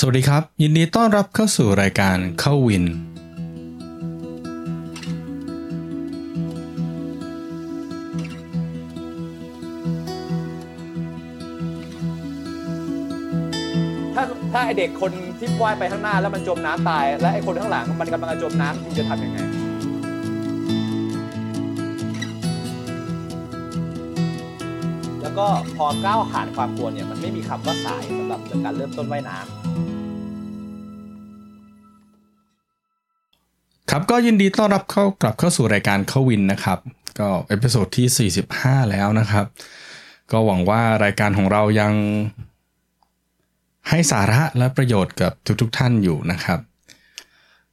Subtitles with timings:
[0.00, 2.84] สวัสดีครับ ยินดีต้อนรับเข้าสู่รายการเข้าวิน
[14.14, 14.22] ถ้า
[14.52, 19.38] ถ้าไอเด็กคนที่ว่ายไปข้างหน้าแล้วมันจมน้ำตาย และไอคนข้างหลังมันกำลังจะจมน้ำคุณจะทำยังไง
[25.22, 29.65] แล้วก็พอก้าวผ่านความกลัวเนี่ยมันไม่มีคำว่าสายสำหรับการเริ่มต้นว่ายน้ำ
[33.90, 36.78] ครับก็ยินดีต้อนรับเข้ากลับเข้าสู่รายการเข้าวินนะครับ
[37.18, 38.30] ก็ episode ที่
[38.72, 39.46] 45 แล้วนะครับ
[40.30, 41.92] ก็หวังว่ารายการของเรายัง
[43.88, 46.60] ให้สาระและประโยชน์กับทุกๆท่านอยู่นะครับ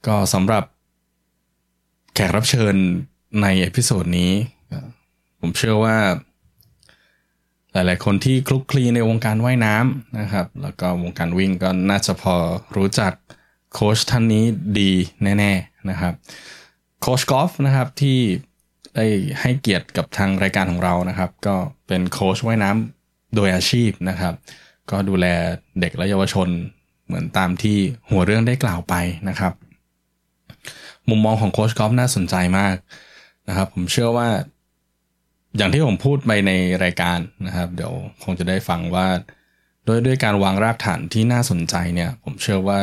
[0.08, 0.64] ก็สำหรับ
[2.14, 2.76] แขกรับเชิญ
[3.42, 4.32] ใน episode นี้
[5.40, 5.98] ผมเชื่อว่า
[7.72, 12.36] หลายๆ คนที่คลุกคลีในวงการว่ายน้ำนะครับ แล้วก็วงการวิ่งก็น่าจะพอ
[12.76, 13.14] รู้จัก
[13.74, 14.46] โค้ชท่านนี้
[14.80, 14.92] ดี
[15.24, 16.14] แน่ ๆ นะครับ
[17.02, 18.18] โค้ชกอล์ฟนะครับที่
[18.96, 19.06] ได้
[19.42, 21.56] ให้เกียรติกับทางรายการของเรานะครับ ก็
[21.88, 24.34] เป็นโค้ชว่ายน้ำโดยอาชีพนะครับ
[24.92, 25.26] ก็ดูแล
[25.80, 26.50] เด็กและเยาวชน
[27.06, 27.78] เหมือนตามที่
[28.10, 28.94] หัวเรื่องได้กล่าวไป
[29.30, 29.54] นะครับ
[31.10, 32.76] มุมมองของโค้ชกอล์ฟน่าสนใจมาก
[33.48, 34.30] นะครับ ผมเชื่อว่า
[35.58, 36.52] อย่างที่ผมพูดไปใน
[36.84, 39.08] รายการนะครับ เดี๋ยวคงจะได้ฟังว่า
[39.88, 42.80] ด้วยด้วยการวางรากฐานที่น่าสนใจเนี่ย ผมเชื่อว่า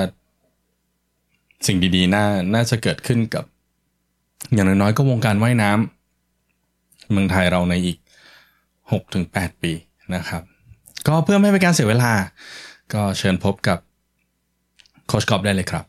[1.66, 3.44] สิ่งดีๆ น่าน่าจะเกิดขึ้นกับ
[4.54, 7.98] อย่างน้อยๆก็วงการว่ายน้ำเมืองไทยเราในอีก
[8.80, 9.72] 6-8 ปี
[10.14, 10.42] นะครับ
[11.06, 12.12] ก็เพื่อไม่ให้เป็นการเสียเวลา
[12.94, 13.78] ก็เชิญพบกับ
[15.06, 15.84] โคชกอบได้เลยครับ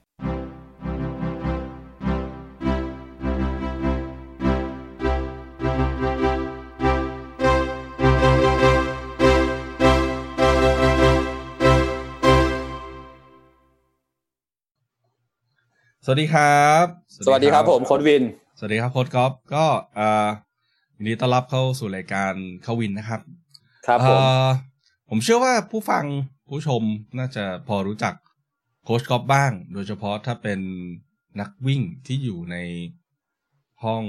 [16.05, 16.85] สวัสดีครับ
[17.25, 18.23] สวัสดีครับผมโค้ดวิน
[18.57, 20.29] สวัสดีครับโค้ชกอฟก็เอ่อ
[20.97, 23.21] ยินดีต้อนรับเข้าสู่รายการเข้าวินนะครับ
[23.87, 24.47] ครับผมเอ่อ
[25.09, 26.05] ผมเชื่อว่าผู้ฟัง
[26.49, 26.81] ผู้ชม
[27.17, 28.13] น่าจะพอรู้จัก
[28.83, 30.59] โค้ชกอฟบ้าง โดยเฉพาะถ้าเป็น
[31.39, 32.55] นักวิ่งที่อยู่ใน
[33.83, 34.03] ห้อง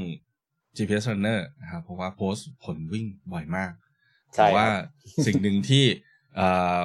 [0.77, 3.73] GPS Runner นะครับเพราะว่าโพสต์ผลวิ่งบ่อยมาก
[4.35, 4.67] ใช่แต่ว่า
[5.27, 5.85] สิ่งหนึ่งที่
[6.37, 6.47] เอ่
[6.79, 6.81] อ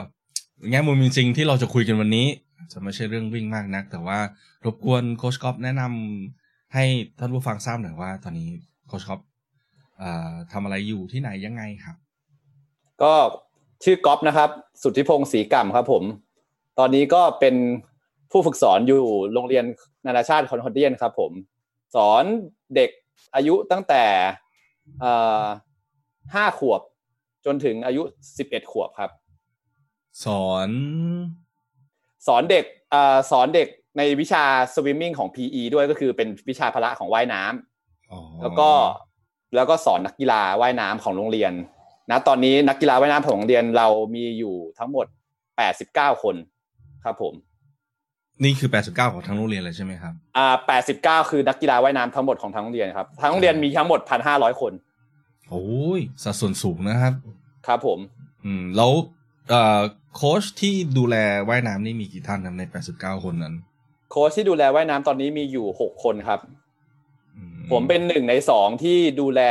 [0.69, 2.27] แง่มุมจริงๆที่เราจะคุยกันวันนี้
[2.71, 4.19] จะไม่ใช่เรื่องวิ่งมากนัก แต่ว่า
[4.65, 6.85] รบกวนโค้ชกอฟแนะนำให้
[7.19, 8.49] ท่านผู้ฟังทราบหน่อยว่า ตอนนี้
[8.87, 9.21] โค้ชกอฟ
[9.97, 11.95] เอ่อทำอะไรอยู่ที่ไหนยังไงครับ
[13.01, 13.13] ก็
[13.83, 14.49] ชื่อก๊อฟนะครับ
[14.81, 16.03] สุทธิพงศ์ศรีกรรมครับผม
[16.79, 17.55] ตอนนี้ก็เป็น
[18.31, 19.01] ผู้ฝึกสอนอยู่
[19.33, 19.65] โรงเรียน
[20.05, 21.31] นานาชาติคอนคอร์เดียนครับผม
[21.95, 22.23] สอน
[22.75, 22.89] เด็ก
[23.35, 24.03] อายุตั้งแต่
[26.33, 26.81] ห้าขวบ
[27.45, 28.01] จนถึงอายุ
[28.37, 29.11] สิบเอ็ดขวบครับ
[30.25, 30.69] สอน
[32.27, 33.67] สอนเด็กอาสอนเด็ก
[33.97, 34.43] ในวิชา
[34.73, 38.69] สวิมมิ่งของ PE ด้วยก็คือเป็นวิชาพละของว่ายน้ำอ๋อแล้วก็
[39.55, 41.53] แล้วก็สอนนักกีฬาว่ายน้ำของโรงเรียน
[42.11, 45.05] นะตอนนี้นักกีฬาว่ายน้ำของโรงเรียนเรามีอยู่ทั้งหมด
[45.63, 46.35] 89 คน
[47.03, 47.33] ครับผม
[48.43, 50.47] นี่คือ 89 ของทั้งโรงเรียนเลยใช่ไหมครับอ่า
[51.23, 53.99] 89 คือนักกีฬาว่ายน้ำทั้งหมดของทั้งโรงเรียนครับทั้งโรงเรียนมีทั้งหมด
[54.29, 54.73] 1,500 คน
[55.49, 55.65] โอ้
[55.97, 57.13] ยสัดส่วนสูงนะครับ
[57.67, 57.99] ครับผม
[58.45, 59.26] อืมแล้วเอ่อ
[60.15, 61.15] โค้ชที่ดูแล
[61.49, 62.63] ว่ายน้ำนี่มีกี่ท่านครับใน
[62.93, 63.53] 89 คนนั้น
[64.11, 66.39] โค้ชที่ดูแลว่ายน้ำตอนนี้มีอยู่ 6 คนครับ
[67.35, 67.41] อื
[67.71, 69.41] ผมเป็นหนึ่งในสองที่ดูแล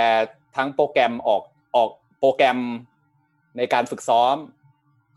[0.56, 1.42] ทั้งโปรแกรมออก
[1.76, 1.90] ออก
[2.20, 2.58] โปรแกรม
[3.56, 4.36] ในการฝึกซ้อม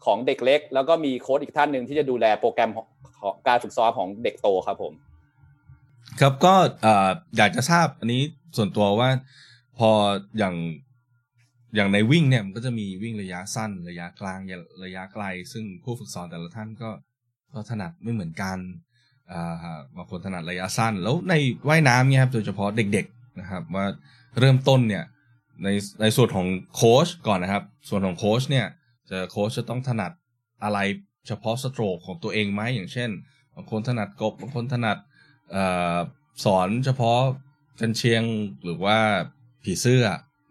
[0.06, 2.88] ของเด็กเล็ก แล้วก็มีโค้ชอีกท่านหนึ่งที่จะดูแลโปรแกรมของ
[3.22, 4.94] ของการฝึกซ้อมของเด็กโตครับผม
[6.20, 8.22] ครับก็เอ่ออยากจะทราบอันนี้
[8.58, 9.10] ส่วนตัวว่า
[9.80, 9.90] พอ
[10.38, 10.56] อย่าง
[11.76, 14.40] อย่างในวิ่งเนี่ยมันก็จะมีวิ่งระยะสั้น ระยะกลาง
[14.84, 16.90] ระยะไกล ซึ่งผู้ฝึกสอนแต่ละท่านก็
[17.54, 18.58] ก็ถนัดไม่เหมือนกัน
[19.96, 21.34] บางคนถนัดระยะสั้น แล้วใน
[21.68, 23.86] ว่ายน้ำเนี่ยครับโดยเฉพาะเด็กๆนะครับ ว่า
[24.40, 25.04] เริ่มต้นเนี่ย
[25.64, 25.68] ใน
[26.02, 28.68] ในส่วนของโค้ชก่อนนะครับ ส่วนของโค้ชเนี่ย
[29.10, 30.12] จะโค้ชจะต้องถนัด
[30.64, 30.80] อะไร
[31.28, 33.10] เฉพาะสโตรกของตัวเองไหมอย่างเช่น
[33.56, 34.98] บางคนถนัดกบบางคนถนัด
[35.56, 35.58] อ
[36.46, 37.20] สอนเฉพาะ
[37.80, 38.24] กันเชียง
[38.64, 38.98] หรือว่า
[39.64, 40.06] ผีเสื้อ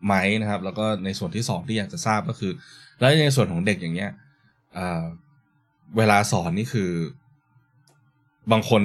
[0.07, 2.53] ไหมนะครับ แล้วก็ในส่วนที่สองที่อยากจะทราบก็คือ
[2.99, 4.13] แล้วในส่วนของเด็กอย่างเงี้ย
[4.75, 5.05] เอ่อ
[5.97, 6.91] เวลาสอนนี่คือ
[8.53, 8.83] บางคน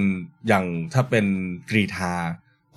[0.47, 1.25] อย่างถ้าเป็น
[1.69, 2.13] กรีธา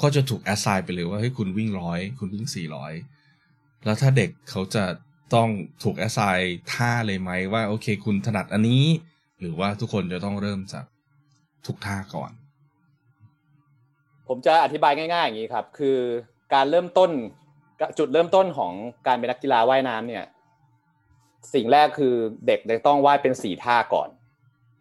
[0.03, 2.93] ก็จะถูกแอสไซน์ไปเลยว่าเฮ้ยคุณวิ่งร้อยคุณวิ่งสี่ร้อย
[3.85, 4.85] แล้วถ้าเด็กเขาจะ
[5.35, 5.49] ต้อง
[5.83, 8.85] ถูกแอสไซน์ท่าเลยไหมว่าโอเค คุณถนัดอันนี้
[9.41, 10.85] หรือว่าทุกคนจะต้องเริ่มจาก
[11.67, 12.31] ทุกท่าก่อน
[14.29, 15.99] ผมจะอธิบายง่าย ๆ อย่างนี้ครับ คือ
[16.55, 17.11] การเริ่มต้น
[17.99, 18.73] จุดเริ่มต้นของ
[19.07, 20.25] การเป็นนักกีฬาว่ายน้ำเนี่ย
[21.55, 22.15] สิ่งแรกคือ
[22.47, 24.09] เด็กจะต้องว่ายเป็นสี่ท่าก่อน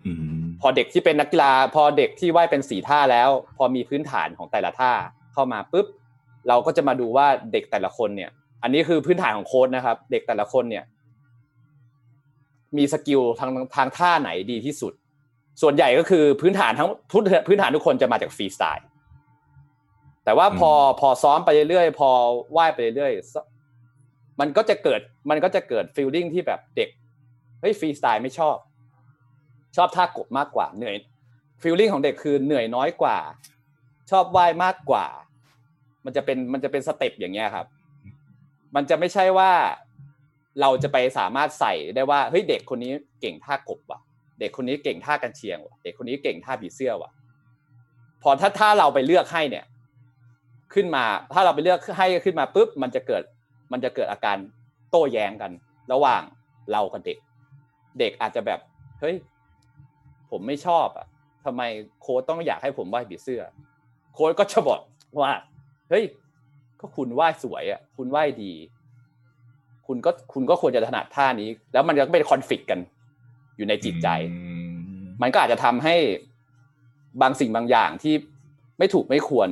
[0.05, 0.11] อื
[0.41, 4.91] มพอเด็กที่เป็นนักกีฬา พอเด็กที่ว่ายเป็นสีท่าแล้ว พอมีพื้นฐานของแต่ละท่า
[5.33, 5.87] เข้ามาปุ๊บ
[6.47, 8.31] เราก็จะมาดูว่าเด็กแต่ละคนเนี่ย
[8.63, 10.83] อันนี้คือพื้นฐานของโค้ดนะครับ เด็กแต่ละคนเนี่ย
[12.77, 14.93] มี skill ทางทางท่าไหนดีที่สุด
[15.61, 18.85] ส่วนใหญ่ก็คือพื้นฐานทั้งทุกพื้นฐานทุกคนจะมาจากฟรีสไตล์
[20.25, 22.09] แต่ว่าพอพอซ้อมไปเรื่อยๆพอ
[22.57, 26.89] ว่ายไปเรื่อยๆมันก็จะเกิดมันก็จะเกิด feeling ที่แบบเด็ก
[27.61, 28.57] เฮ้ยฟรีสไตล์ไม่ชอบ
[29.75, 30.95] ชอบท่ากบมากกว่าเหนื่อย
[31.61, 33.17] feeling ของเด็กคือเหนื่อยน้อยกว่า
[34.11, 35.05] ชอบว่ายมากกว่า
[36.05, 37.67] มันจะเป็นมันจะเป็น step อย่างเงี้ยครับ
[38.75, 39.51] มันจะไม่ใช่ว่า
[40.61, 42.91] เราจะไปสามารถใส่ได้ว่าเฮ้ยเด็กคนนี้
[43.21, 43.99] เก่งท่ากบว่ะ
[44.39, 47.11] เด็กคนนี้เก่งท่ากันเชียงว่ะ เด็กคนนี้เก่งท่าผีเสื้อว่ะ
[48.23, 49.65] พอถ้าถ้าเราไปเลือกให้เนี่ย
[50.75, 53.23] ขึ้นมา ถ้าเราไปเลือกให้ขึ้นมาปุ๊บมันจะเกิด
[53.71, 54.37] มันจะเกิดอาการ
[54.89, 55.51] โต้แย้งกัน
[55.91, 56.21] ระหว่าง
[56.71, 57.17] เรากับเด็ก
[57.99, 58.59] เด็กอาจจะแบบ
[58.99, 59.15] เฮ้ย
[60.29, 61.07] ผมไม่ชอบอะ
[61.45, 61.61] ทำไม
[62.01, 63.41] โค้ดต้องอยากให้ผมไหว้ผีเสื้อ
[64.13, 64.81] โค้ดก็จะบอก
[65.21, 65.31] ว่า
[65.89, 66.03] เฮ้ย
[66.79, 68.53] ก็คุณไหว้สวยอะ คุณไหว้ดี
[69.87, 72.79] คุณก็คุณก็ควรจะถนัดท่านี้ แล้วมันก็เป็นคอนฟ lict กัน
[73.57, 74.07] อยู่ในจิตใจ
[75.21, 75.95] มันก็อาจจะทำให้
[77.21, 78.13] บางสิ่งบางอย่างที่
[78.77, 79.49] ไม่ถูกไม่ควร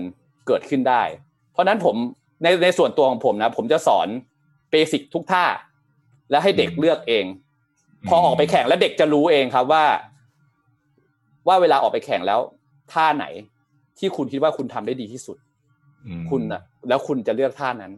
[0.48, 1.04] เกิดขึ้นได้
[1.52, 1.96] เพราะนั้นผม
[2.44, 4.08] ในในส่วนตัวของผมนะ ผมจะสอน
[4.72, 5.46] เบสิกทุกท่า
[6.32, 7.26] และให้เด็กเลือกเอง
[8.08, 9.86] พอออกไปแข่งแล้วเด็กจะรู้เองครับว่า
[11.48, 12.40] ว่าเวลาออกไปแข่งแล้ว
[12.94, 13.26] ท่าไหน
[14.00, 15.38] ที่คุณคิดว่าคุณทำได้ดีที่สุด
[16.30, 17.92] คุณนะแล้วคุณจะเลือกท่านั้น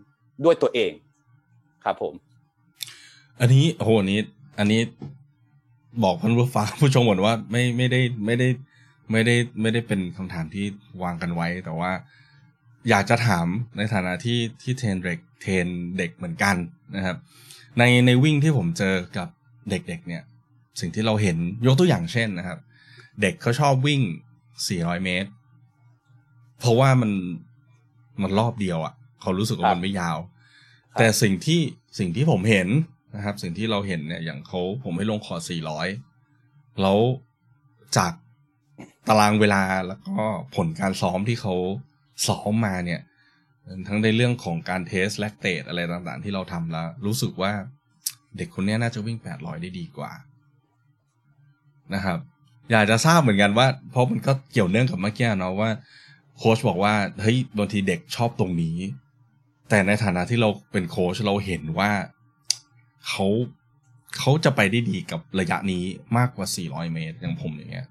[0.46, 0.92] ด้วยตัวเอง
[1.84, 2.14] ครับผม
[3.40, 4.20] อันนี้โหอันนี้
[4.60, 4.82] อันนี้
[6.04, 8.48] บอกพันผู้ฟังผู้ชมหมดว่าไม่ไม่ได้ไม่ได้
[9.12, 10.66] ไม่ได้ไม่ได้เป็นคำถามที่
[11.04, 11.92] วางกันไว้ แต่ว่า
[12.90, 13.48] อยากจะถาม
[13.78, 15.68] ในฐานะที่ที่ train เด็ก train
[15.98, 16.56] เด็กเหมือนกัน
[16.96, 17.18] นะครับ
[17.78, 19.28] ในในวิ่งที่ผมเจอกับ
[19.70, 20.24] เด็กๆเนี่ย
[20.80, 22.60] สิ่งที่เราเห็นยกตัวอย่างเช่นนะครับ
[23.22, 24.02] เด็กเขาชอบวิ่ง
[24.54, 25.30] 400 เมตร
[26.60, 27.12] เพราะว่ามัน
[28.22, 30.18] มันรอบเดียวอะ่ะ เขารู้สึกว่ามันไม่ยาว
[31.00, 31.62] แต่สิ่งที่
[32.00, 32.68] สิ่งที่ผมเห็น
[33.16, 35.36] นะครับ สิ่งที่เราเห็นเนี่ยอย่างเขาผมให้ลงขอ
[36.08, 37.00] 400 แล้ว
[37.98, 38.14] จาก
[39.08, 40.18] ตารางเวลาแล้วก็
[40.56, 41.56] ผลการซ้อมที่เขา
[42.28, 43.02] ซ้อมมาเนี่ย
[43.88, 47.52] ทั้งในเรื่องของการ test lactate อะไรต่างๆ ที่เราทำแล้ว รู้สึกว่า
[48.38, 50.12] เด็กคนนี้น่าจะวิ่ง 800 ได้ดีกว่า
[51.94, 52.20] นะครับ
[52.72, 55.70] อยากจะทราบเหมือนกันว่า เพราะมันก็เกี่ยวเนื่องกับเมื่อกี้เนาะว่า
[56.38, 58.78] โค้ชบอกว่าเฮ้ยบางทีเด็กชอบตรงนี้
[59.70, 61.92] แต่ในฐานะที่เราเป็นโค้ชเราเห็นว่า
[63.08, 63.26] เขา
[64.18, 65.84] เขาจะไปได้ดีกับระยะนี้
[66.18, 67.88] มากกว่า 400 เมตรอย่างผมอย่างเงี้ย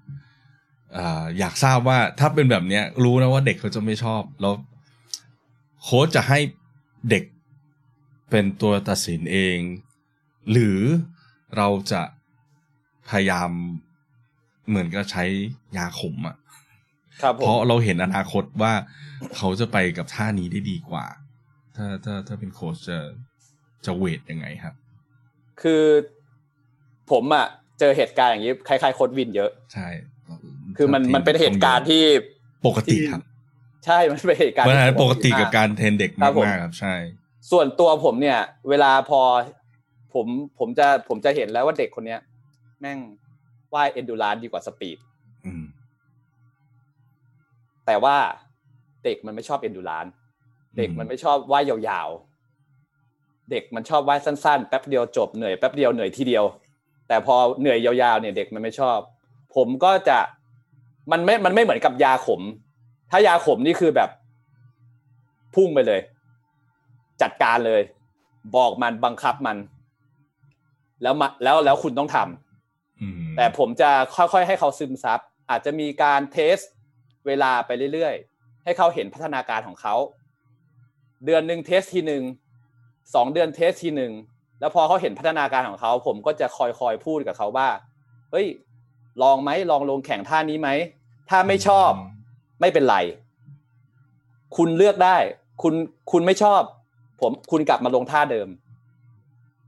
[1.39, 4.53] อยากทราบว่าถ้าเป็นแบบเนี้ย รู้นะว่าเด็กเขาจะไม่ชอบ แล้ว
[5.83, 6.39] โค้ชจะให้
[7.09, 7.23] เด็ก
[8.29, 9.57] เป็นตัวตัดสินเอง
[10.51, 10.79] หรือ
[11.57, 12.01] เราจะ
[13.09, 13.49] พยายาม
[14.67, 15.23] เหมือนกับใช้
[15.77, 16.35] ยาขมอะ่ะ
[17.37, 18.73] เพราะเราเห็นอนาคตว่า
[19.37, 21.05] เขาจะไปกับท่านี้ได้ดีกว่า
[21.75, 22.99] ถ้าถ้าถ้าเป็นโค้ชจะ
[23.85, 24.75] จะเวทยังไงครับ
[25.61, 25.83] คือ
[27.11, 27.47] ผมอะ่ะ
[27.79, 29.87] เจอเหตุการณ์อย่างนี้คล้ายๆโค้ดวินเยอะ ใช่
[30.77, 32.03] คือมันมันเป็นเหตุการณ์ที่
[32.67, 33.21] ปกติครับ
[33.85, 36.95] ใช่มันเป็นเหตุการณ์มันปกติกับการ train เด็กมากมากครับ ใช่
[37.51, 38.39] ส่วนตัวผมเนี่ย
[38.69, 39.21] เวลาพอ
[40.13, 40.27] ผม
[40.59, 42.19] ผมจะผมจะเห็นแล้วว่าเด็กคนเนี้ย
[42.81, 42.99] แม่ง
[43.73, 44.97] ว่าย endurance ดีกว่า speed
[47.85, 48.17] แต่ว่า
[49.03, 50.05] เด็กมันไม่ชอบ endurance
[50.77, 56.45] เด็กมันไม่ชอบว่ายยาวๆ เด็กมันชอบว่ายสั้นๆ แป๊บเดียวจบเหนื่อยแป๊บเดียวเหนื่อยทีเดียว
[57.07, 58.99] แต่พอเหนื่อยยาวๆเนี่ยเด็กมันไม่ชอบ
[59.55, 60.19] ผมก็จะ
[61.11, 62.41] มันไม่มันไม่เหมือนกับยาขม
[63.11, 64.09] ถ้ายาขมนี่คือแบบ
[65.55, 66.01] พุ่งไปเลย
[67.21, 67.81] จัดการเลย
[68.55, 69.57] บอกมันบังคับมัน
[71.03, 75.19] แล้วมาแล้วแล้วคุณต้องทำแต่ผมจะค่อยๆให้เขาซึมซับ
[75.49, 76.57] อาจจะมีการ test
[77.25, 79.95] เวลาไปเรื่อยๆ ให้เขาเห็นพัฒนาการของเขา
[81.25, 82.23] เดือนหนึ่ง test ทีหนึ่ง
[83.15, 84.13] สองเดือน test ทีหนึ่ง
[84.59, 87.69] แล้วพอเขาเห็นพัฒนาการของเขา ผมก็จะคอยๆพูดกับเขาว่า
[88.31, 88.47] เฮ้ย
[89.23, 90.69] ลองไหมลองลงแข่งท่านี้ไหม
[91.29, 91.91] ถ้าไม่ชอบ
[92.61, 92.97] ไม่เป็นไร
[94.57, 95.17] คุณเลือกได้
[95.61, 95.73] คุณ
[96.11, 96.61] คุณไม่ชอบ
[97.21, 98.49] ผมคุณกลับมาลงท่าเดิม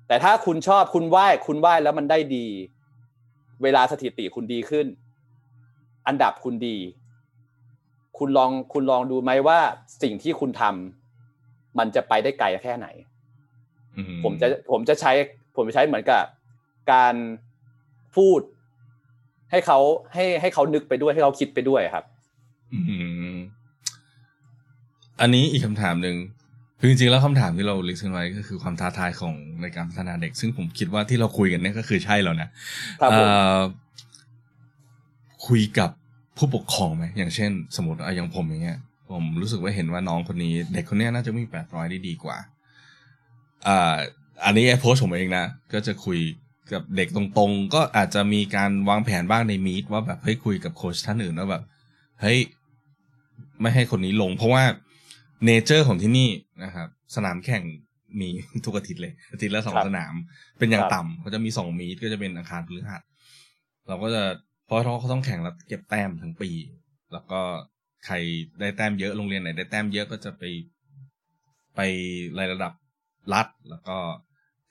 [0.07, 2.47] แต่ถ้าคุณชอบคุณไหว้คุณไหว้แล้วมันได้ดี
[3.63, 4.85] เวลาสถิติคุณดีขึ้น
[6.07, 6.77] อันดับคุณดี
[8.17, 9.59] คุณลองคุณลองดูไหมว่า
[10.01, 12.87] สิ่งที่คุณทำมันจะไปได้ไกลแค่ไหน
[14.23, 15.11] ผมจะผมจะใช้
[15.55, 16.23] ผมจะใช้เหมือนกับ
[16.93, 17.15] การ
[18.15, 18.39] พูด
[19.51, 19.79] ให้เขา
[20.13, 22.05] ให้ให้เขานึกไปด้วยให้เขาคิดไปด้วยครับ
[22.73, 22.79] อื
[23.33, 23.35] ม
[25.21, 26.15] อันนี้อีกคำถามหนึ่ง
[26.79, 32.49] คือจริงๆแล้วคำถามที่เราลิสต์ไว้ก็คือความท้าทายของในการพัฒนาเด็ก ซึ่งผมคิดว่าที่เราคุยกันเนี่ยก็คือใช่แล้วนะ
[35.47, 35.89] คุยกับ
[36.37, 38.79] ผู้ปกครองไหมอย่างเช่น สมมติอะอย่างผมอย่างเงี้ย
[39.11, 42.37] ผมรู้สึกว่าเห็นว่าน้องคนนี้ เด็กคนเนี้ยน่าจะมีแปดร้อยได้ดีกว่า
[43.67, 43.95] อ่า
[44.45, 46.19] อันนี้ไอ้โพสผมเองนะก็จะคุย
[46.73, 51.63] กับเด็กตรงๆ ก็อาจจะมีการวางแผนบ้างในมีดว่าแบบเฮ้ยคุยกับโค้ชท่านอื่นว่าแบบ
[52.21, 52.39] เฮ้ย
[53.61, 54.63] ไม่ให้คนนี้ลง เพราะว่า
[55.45, 56.29] เนเจอร์ของที่นี่
[56.63, 57.63] นะครับ สนามแข่ง
[58.19, 58.29] มี
[58.65, 60.13] ทุกอาทิตย์เลย อาทิตย์ละสองครับสนาม
[60.59, 63.01] เป็นอย่างครับต่ำเขาจะมีสองมีดก็จะเป็นอังคารพฤหัส
[63.87, 64.23] เราก็จะ
[64.65, 66.49] เพราะเขาต้องแข่งแล้วเก็บแต้มทั้งปี
[67.13, 67.41] แล้วก็
[68.05, 68.15] ใคร
[68.59, 70.43] ได้แต้มเยอะโรงเรียนไหนได้แต้มเยอะก็จะไป
[71.75, 71.79] ไป
[72.37, 72.73] รายระดับ
[73.33, 73.97] รัฐแล้วก็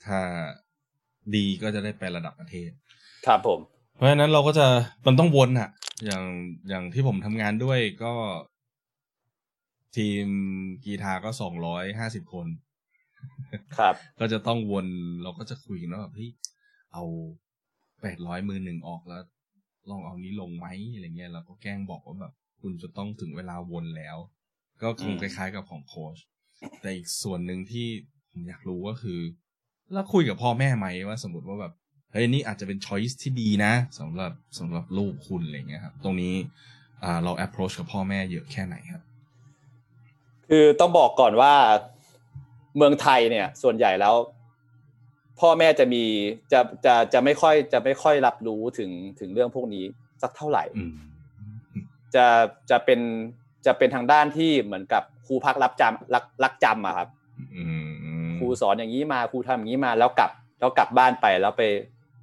[0.04, 0.18] ถ้า
[1.34, 2.70] ดีก็จะได้ไประดับประเทศ
[3.26, 3.60] ครับผม
[3.96, 4.66] เพราะฉะนั้นเราก็จะ
[5.06, 5.68] มันต้องวนอะ
[6.06, 6.24] อย่าง
[6.68, 8.12] อย่างที่ผมทำงานด้วยก็
[9.96, 10.26] ทีม
[10.86, 12.46] กีฬาก็สองร้อยห้าสิบคน
[13.78, 14.86] ครับ ก็จะต้องวน
[15.22, 16.30] เราก็จะคุยกันว่าแบบเฮ้ย
[16.92, 17.04] เอา
[18.02, 19.22] แปดร้อยมือหนึ่งออกแล้ว
[19.90, 24.16] ลองเอานี้ลงไหมอะไรเงี้ยเราก็แกล้งบอกว่าแบบ คุณจะต้องถึงเวลาวนแล้ว
[24.82, 26.18] ก็คงอืมคล้ายๆกับของโค้ช
[26.80, 27.86] แต่อีกส่วนหนึ่งที่
[28.30, 29.20] ผมอยากรู้ก็คือ
[29.92, 31.72] แล้วคุยกับพ่อแม่ไหมว่า สมมติว่าแบบ
[32.12, 36.34] เฮ้ยนี่อาจจะเป็นช้อยส์ที่ดีนะสำหรับสำหรับลูกคุณอะไรเงี้ยครับตรงนี้
[37.04, 39.02] อ่าเรา approach กับพ่อแม่เยอะแค่ไหนครับ
[40.48, 41.54] คือต้องบอกก่อนว่า
[42.76, 44.14] เมืองไทยเนี่ย ส่วนใหญ่แล้ว
[45.40, 46.04] พ่อแม่จะมี
[46.52, 48.90] จะจะจะไม่ค่อยจะไม่ค่อยรับรู้ถึง
[49.20, 49.84] ถึงเรื่องพวกนี้
[50.22, 50.96] สักเท่าไหร่อืม
[52.14, 52.26] จะ
[52.70, 53.00] จะเป็น
[53.66, 57.08] จะเป็นทางด้านที่เหมือนกับครูพักรับจำรักรักจำอะครับ
[57.56, 57.90] อืม
[58.38, 61.62] ครูสอนอย่างนี้มาครูทำอย่างนี้มาแล้วกลับ แล้วกลับบ้านไปแล้วไป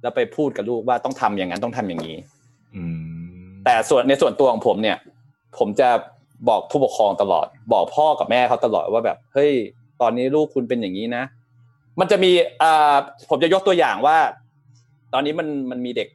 [0.02, 2.16] แล้วไปพูดกับลูกว่าต้องทำอย่างนั้นต้องทำอย่างนี้
[2.76, 4.96] อืมแต่ส่วนในส่วนตัวของผมเนี่ย
[5.58, 5.88] ผมจะ
[6.48, 9.52] บอกผู้ปกครองตลอด บอกพ่อกับแม่เขาตลอดว่าแบบเฮ้ย
[10.00, 11.24] ตอนนี้ลูกคุณเป็นอย่างนี้นะ
[12.00, 12.30] มันจะมี
[12.62, 12.96] อ่า
[13.30, 14.16] ผมจะยกตัวอย่างว่า
[15.12, 16.08] ตอนนี้มันมันมีเด็ก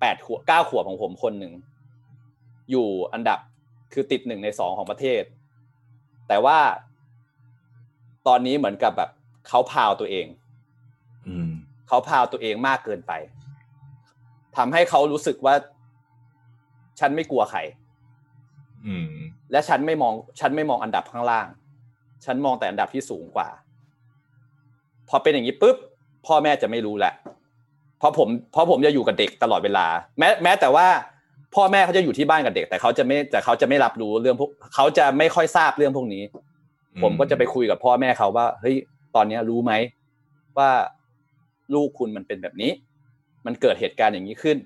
[0.00, 1.52] แปดขวบเก้าขวบของผมคนหนึ่ง
[2.70, 3.38] อยู่อันดับ
[3.92, 5.22] คือติดหนึ่งในสองของประเทศ
[6.28, 6.58] แต่ว่า
[8.26, 9.10] ตอนนี้เหมือนกับแบบ
[9.48, 10.26] เขาพาวตัวเอง
[11.28, 11.50] อืม
[11.88, 13.12] เขาพาวตัวเองมากเกินไป
[14.56, 15.54] ทำให้เขารู้สึกว่า
[17.00, 17.60] ฉันไม่กลัวใคร
[18.86, 19.08] อืม
[19.52, 21.46] และฉันไม่มอง ฉันไม่มองอันดับข้างล่าง
[22.24, 23.48] ฉันมองแต่อันดับที่สูงกว่า
[25.08, 25.76] พอเป็นอย่างนี้ปุ๊บ
[26.26, 27.12] พ่อแม่จะไม่รู้แหละ
[27.98, 29.86] เพราะผมเพราะผมจะอยู่กับเด็กตลอดเวลา
[30.18, 30.86] แม้แม้แต่ว่า
[31.54, 36.22] พ่อแม่เขาจะอยู่ที่บ้านกับเด็ก แต่เขาจะไม่แต่เขาจะไม่รับรู้เรื่องพวกเขาจะไม่ค่อยทราบเรื่องพวกนี้
[37.02, 38.76] ผมก็จะไปคุยกับพ่อแม่เขาว่าเฮ้ย
[39.14, 39.72] ตอนเนี้ยรู้ไหม
[40.58, 40.70] ว่า
[41.74, 42.70] ลูกคุณมันเป็นแบบนี้
[43.46, 44.58] มันเกิดเหตุการณ์อย่างนี้ขึ้น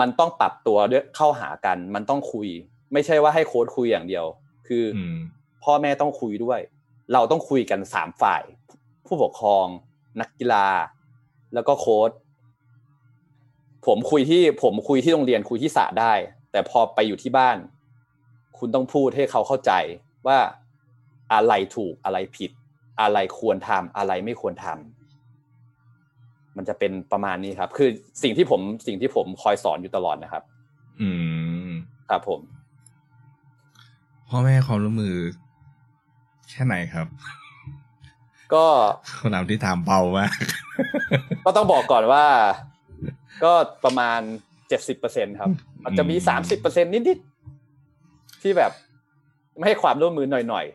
[0.00, 2.48] มันต้องปรับตัวด้วยเข้าหากัน มันต้องคุย
[2.92, 4.24] ไม่ใช่ว่าให้โค้ดคุยอย่างเดียว
[4.68, 5.16] คืออืม
[5.64, 6.60] พ่อแม่ต้องคุยด้วย
[7.12, 8.42] เราต้องคุยกันสามฝ่าย
[9.06, 9.66] ผู้ปกครอง
[10.20, 10.66] นักกีฬา
[11.54, 12.10] แล้วก็โค้ด
[13.86, 16.12] ผมคุยที่ผมคุยที่โรงเรียนคุยที่สระได้
[16.52, 17.56] แต่พอไปอยู่ที่บ้าน
[18.58, 19.72] คุณต้องพูดให้เขาเข้าใจ
[20.26, 20.38] ว่า
[21.32, 22.50] อะไรถูกอะไรผิด
[23.00, 27.88] อะไรควรทำอะไรไม่ควรทำมันจะเป็นประมาณนี้ครับ คือ
[28.22, 30.42] สิ่งที่ผมสิ่งที่ผมคอยสอนอยู่ตลอดนะครับ
[31.00, 31.08] อื
[31.68, 31.70] ม
[32.08, 32.40] ครับผม
[34.28, 35.16] พ่อแม่ความร่วมมือ
[36.50, 37.06] แค่ไหนครับ
[38.54, 38.66] ก็
[39.18, 40.32] คำถามที่ถามเบามาก
[41.44, 42.24] ก็ต้องบอกก่อนว่า
[43.44, 43.52] ก็
[43.84, 44.20] ประมาณ
[44.68, 45.50] เจ็ดสิบเปอร์เซ็นครับ
[45.84, 48.72] มันจะมีอืมสามสิบเปอร์เซ็นต์นิดๆที่แบบ
[49.56, 50.66] ไม่ให้ความร่วมมือหน่อย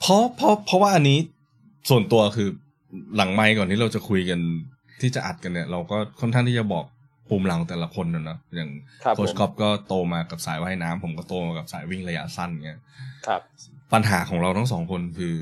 [0.00, 1.18] เพราะเพราะเพราะว่าอันนี้
[1.90, 2.48] ส่วนตัวคือ
[3.16, 4.40] หลังไมค์ก่อนที่เราจะคุยกัน
[5.00, 6.84] ที่จะอัดกันเนี่ย เราก็ค่อนข้างที่จะบอก
[7.28, 12.80] ภูมิหลังแต่ละคนนะเนอะอย่างๆครับโค้ชกอล์ฟก็โตมากับสายว่ายน้ำผมก็โตมากับสายวิ่งระยะสั้นเงี้ย
[13.26, 13.40] ครับ
[13.92, 15.34] ปัญหาของเราทั้งสองคนคือ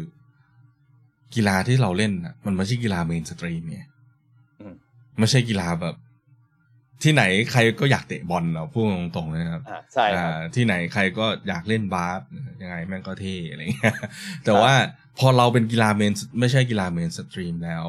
[1.35, 3.87] กีฬาที่เราเล่นน่ะมันไม่ใช่กีฬา mainstream เนี่ย
[4.61, 4.75] อืม
[5.19, 5.95] ไม่ใช่กีฬาแบบ
[7.03, 8.85] ที่ไหนใครก็อยากเตะบอลเราพูด
[9.17, 12.21] ตรงๆเลยนะครับอ่าใช่ครับอ่าที่ไหนใครก็อยากเล่นบาส
[12.63, 13.97] ยังไงแม่งก็เท่อะไรเงี้ย
[14.45, 14.73] แต่ว่า
[15.19, 17.87] พอเราเป็นกีฬาเมนไม่ใช่กีฬาเมนสตรีมแล้ว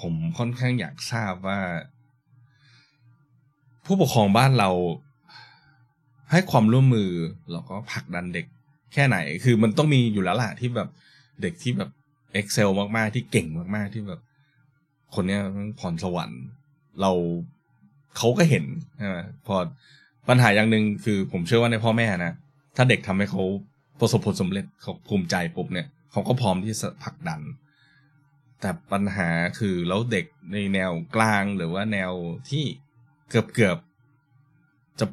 [0.00, 1.60] ผมค่อนข้างอยากทราบว่า
[3.84, 4.70] ผู้ปกครองบ้านเรา
[6.30, 7.10] ให้ความร่วมมือ
[7.52, 8.46] แล้วก็ผลักดันเด็ก
[8.92, 10.88] แค่ไหน คือมันต้องมีอยู่แล้วล่ะที่แบบ
[11.42, 11.90] เด็กที่แบบ
[12.40, 14.20] Excel มากๆที่เก่งมากๆที่แบบ
[15.14, 16.42] คนเนี้ยมันพรสวรรค์
[17.00, 17.12] เรา
[18.16, 18.64] เขาก็เห็น
[19.46, 19.56] พอ
[20.28, 22.32] ปัญหาอย่างหนึ่งคือผมเชื่อว่าในพ่อแม่นะ
[22.76, 23.42] ถ้าเด็กทำให้เขา
[24.00, 27.40] ประสบผลสำเร็จเขาภูมิใจปุ๊บเนี่ยเขาก็พร้อมที่จะผลักดัน
[28.60, 32.12] แต่ปัญหาคือแล้วเด็กในแนวกลางหรือว่าแนว
[32.50, 32.64] ที่
[33.30, 33.78] เกือบเกือบ
[35.00, 35.06] จะ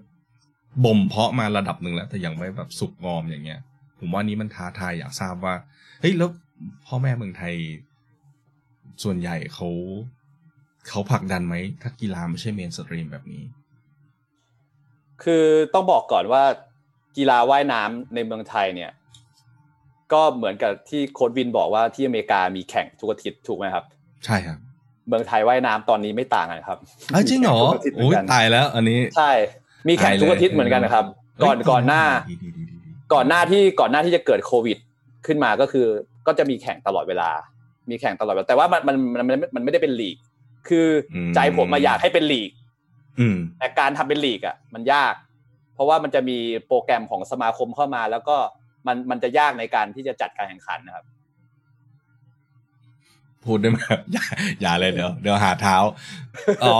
[0.86, 3.60] บ่มเพาะมาระดับหนึ่งแล้ว แต่ยังไม่แบบสุกงอมอย่างเงี้ย
[4.00, 5.56] ผมว่านี้มันท้าทายอยากทราบว่า
[6.02, 6.30] เฮ้ยแล้ว
[6.86, 7.54] พ่อแม่เมืองไทย
[9.04, 9.70] ส่วนใหญ่เขา
[10.88, 13.44] เขาผลักดันไหมถ้ากีฬาไม่ใช่ mainstream แบบนี้
[15.24, 16.44] คือต้องบอกก่อนว่า
[17.18, 18.92] กีฬาว่ายน้ำในเมืองไทยเนี่ย
[20.14, 23.84] ก็เหมือนกับที่โค้ชวินบอกว่าที่อเมริกามีแข่งทุกอาทิตย์ถูกไหมครับ
[24.26, 24.58] ใช่ครับ
[25.08, 26.78] เมืองไทยว่ายน้ำตอนนี้ไม่ต่างกันครับ
[27.14, 29.32] อ้าวจริงเหรอมีแข่ทุกอาทิตย์เหมืโอ้อยนกัน โอ้ยตายแล้ว อันนี้ใช่
[29.88, 31.06] มีแข่งทุกอาทิตย์เหมือนกันนะครับ
[31.44, 34.78] ก่อนเฮ้ยก่อนหน้าดีดีดีดีดีก่อนหน้าที่ก่อนหน้าที่จะเกิดโควิด
[35.26, 35.88] ขึ้นมาก็คือ
[36.28, 37.30] ก็จะมีแข่งตลอดเวลา
[37.90, 40.18] มีแข่งตลอดเวลาแต่ว่ามันมันมันมันมันไม่ได้เป็นลีก
[40.68, 42.52] คืออใจผมมาอยากให้เป็นลีก
[43.20, 45.14] อืมแต่การทำเป็นลีกอะ มันยาก
[45.74, 48.38] เพราะว่ามันจะมีโปรแกรมของสมาคมเข้ามา แล้วก็
[48.88, 51.06] มันมันจะยากในการที่จะจัดการแข่งขันนะครับ
[53.46, 53.78] พูดได้ไหม
[54.14, 54.24] อย่า
[54.62, 55.76] อย่าเลยเดี๋ยวเดี๋ยวหาเท้า
[56.64, 56.76] อ๋อ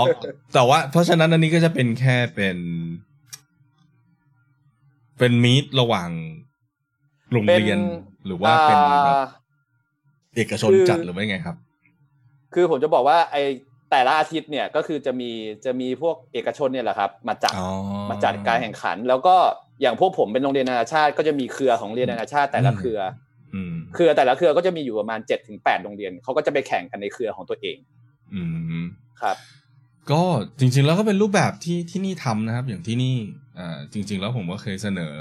[0.54, 2.58] แต่ว่าเพราะฉะนั้นอันนี้ก็จะเป็นแค่เป็น
[5.18, 6.10] เป็นมีดระหว่าง
[7.32, 7.80] โรงเรียนเป็น
[8.26, 9.26] หรือว่าเป็นแบบอ่า
[10.36, 11.56] เอกชนคือจัดหรือว่าไงครับ
[12.54, 13.36] คือผมจะบอกว่าไอ
[13.94, 15.30] แต่ละอาทิตย์เนี่ยก็คือจะมี
[15.64, 17.68] จะมีพวกเอกชนเนี่ยแหละครับ มาจัดอ๋อ
[18.10, 19.36] มาจัดการแข่งขัน แล้วก็
[19.80, 22.98] อย่างพวกผมเป็นโรงเรียนนานาชาติ ก็จะมีเครือของโรงเรียนนานาชาติแต่ละเครือ
[23.54, 27.76] อืมเครือแต่ละเครือก็จะมีอยู่ประมาณเจ็ดถึงแปดโรงเรียนเขาก็จะไปแข่งกันในเครือของตัวเอง
[28.34, 28.42] อื
[28.82, 28.84] ม
[29.22, 29.36] ครับ
[30.10, 30.22] ก็
[30.58, 33.16] จริง ๆ แล้วก็เป็นรูปแบบที่ที่นี่ทำนะครับ อย่างที่นี่
[33.58, 35.14] อ่าจริง ๆ แล้วผมก็เคยเสนอ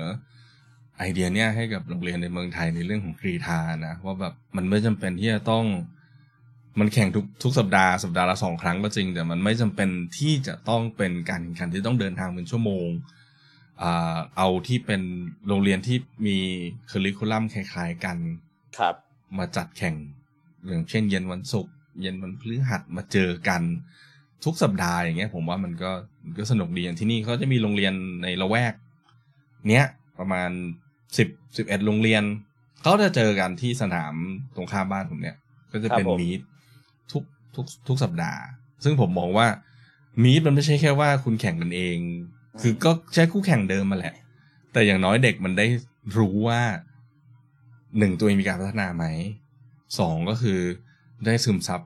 [0.98, 5.66] ไอเดียเนี้ยให้กับโรงเรียนในเมืองไทยในเรื่องของกรีธานะว่าแบบมันไม่จำเป็นที่จะต้อง
[6.80, 12.88] มันแข่งทุกทุกสัปดาห์สัปดาห์ละสองครั้งก็จริง แต่มันไม่จำเป็นที่จะต้องเป็นการแข่งขันที่ต้องเดินทางเป็นชั่วโมง
[13.84, 15.02] อ่าเอาที่เป็น
[15.48, 16.38] โรงเรียนที่มี
[16.92, 18.18] ค u ริคูลัมคล้ายๆกัน
[18.78, 18.96] ครับ
[19.38, 19.96] มาจัดแข่ง
[20.68, 23.62] อย่างเช่น เย็นวันศุกร์เย็นวันพฤหัสมาเจอกัน
[24.44, 25.92] ทุกสัปดาห์อย่างเงี้ย ผมว่ามันก็
[26.26, 28.74] มันก็สนุกดีอย่างที่นี่เขาจะมีโรงเรียนในละแวก
[29.70, 29.86] เนี้ย
[30.20, 30.50] ประมาณ
[31.18, 31.28] สิบ
[31.58, 32.24] สิบเอ็ดโรงเรียน
[32.82, 34.14] เขาจะเจอกันที่สนาม
[34.56, 35.38] ตรงข้ามบ้านผมเนี่ย
[35.72, 36.40] ก็จะเป็นครับผมมีด
[37.56, 38.42] ทุกทุกทุกสัปดาห์
[38.84, 39.48] ซึ่งผมมองว่า
[40.24, 41.98] มีดมันไม่ใช่แค่ว่าคุณแข่งกันเอง
[42.62, 44.16] คือก็ใช้คู่แข่งเดิมมาแหละ
[44.74, 45.66] แต่อย่างน้อยเด็กมันได้
[46.18, 46.62] รู้ว่า
[47.98, 49.06] หนึ่งตัวเองมีการพัฒนาไหม
[50.00, 50.60] สองก็คือ
[51.26, 51.82] ได้ซึมซับ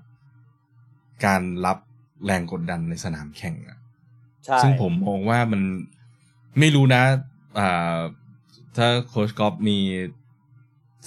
[1.25, 1.77] การรับ
[2.25, 3.77] แรงกดดันในสนามแข่งอะ
[4.45, 5.61] ใช่ซึ่งผมมองว่ามัน
[6.59, 7.03] ไม่รู้นะ
[7.59, 7.99] อ่า
[8.77, 9.77] ถ้าโค้ชกอฟมี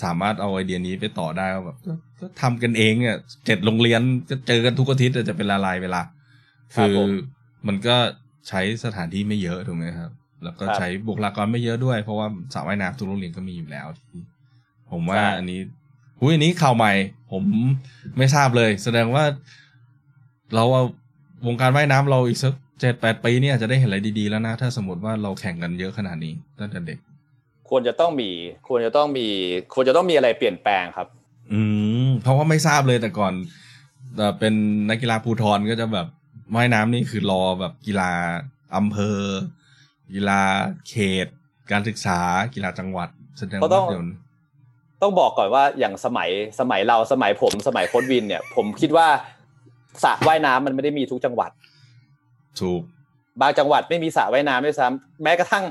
[0.03, 1.79] สามารถเอาไอเดียนี้ไปต่อได้ว่าแบบ
[2.20, 6.02] ก็ก็ทำกันเองอะเจ็ดโรงเรียนก็เจอกันทุกอาทิตย์อะจะเป็นละลายเวลา
[6.76, 7.09] ครับคือผม
[7.66, 7.96] มันก็
[8.48, 10.11] ใช้สถานที่ไม่เยอะถูกไหมครับ
[10.44, 13.87] แล้วก็ครับใช้บุคลากรไม่เยอะด้วย เพราะว่าสระว่ายน้ำทุกโรงเรียนก็มีอยู่แล้ว
[14.90, 15.61] ผมว่าใช่อันนี้
[16.20, 16.92] หุยอันนี้ข่าวใหม่
[17.33, 17.42] ผม
[18.18, 19.24] ไม่ทราบเลย แสดงว่า
[20.54, 20.85] เราเอา
[21.46, 26.98] วงการว่ายน้ำเราอีกสักเจ็ดแปดปีเนี่ยจะได้เห็นอะไรดีๆแล้วนะ ถ้าสมมติว่าเราแข่งกันเยอะขนาดนี้ตั้งแต่เด็ก
[27.70, 28.30] ควรจะต้องมี
[28.68, 29.26] ควรจะต้องมี
[29.74, 31.09] ควรจะต้องมีอะไรเปลี่ยนแปลงครับ
[31.52, 31.89] อืม
[32.22, 33.33] เพราะว่าไม่ทราบเลยแต่ก่อน
[34.16, 34.54] แต่เป็น
[34.88, 36.06] นักกีฬาภูทรก็จะแบบ
[36.54, 38.11] ว่ายน้ำนี่คือรอแบบกีฬา
[38.76, 39.18] อำเภอ
[40.14, 40.40] กีฬา
[40.88, 41.26] เขต
[41.70, 42.20] การศึกษา
[42.54, 44.04] กีฬาจังหวัดแสดงก็ต้ว่าองเดี๋ยว
[45.02, 46.30] ต้องบอกก่อนว่าอย่างสมัย
[46.61, 49.06] สมัยเราสมัยผมสมัยโค้ดวินเนี่ย ผมคิดว่า
[50.04, 51.50] สระว่ายน้ำมันไม่ได้มีทุกจังหวัด
[52.61, 52.83] ถูก
[53.40, 55.64] บางจังหวัดไม่มีสระว่ายน้ำด้วยซ้ำแม้กระทั่ง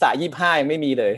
[0.00, 1.14] สระยี่ห้ายังไม่มีเลย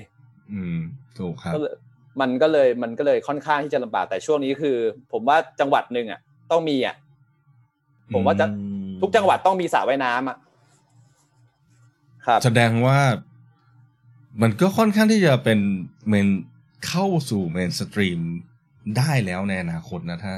[0.53, 0.79] อืม
[1.18, 1.74] ถูกครับก็เลย
[2.20, 4.76] มันก็เลยมันก็เลยค่อนข้างที่จะลำบากแต่ช่วงนี้คือ
[5.12, 6.96] ผมว่าจังหวัดหนึ่งอะ ต้องมีอะ
[8.14, 8.52] ผมว่าจะอื
[8.87, 10.37] มทุกจังหวัดต้องมีสระว่ายน้ำอะ
[12.26, 12.98] ครับแสดงว่า
[14.42, 15.59] มันก็ค่อนข้างที่จะเป็น
[16.09, 16.29] main
[16.87, 18.21] เข้าสู่ mainstream
[18.98, 20.35] ได้แล้วในอนาคตนะถ้า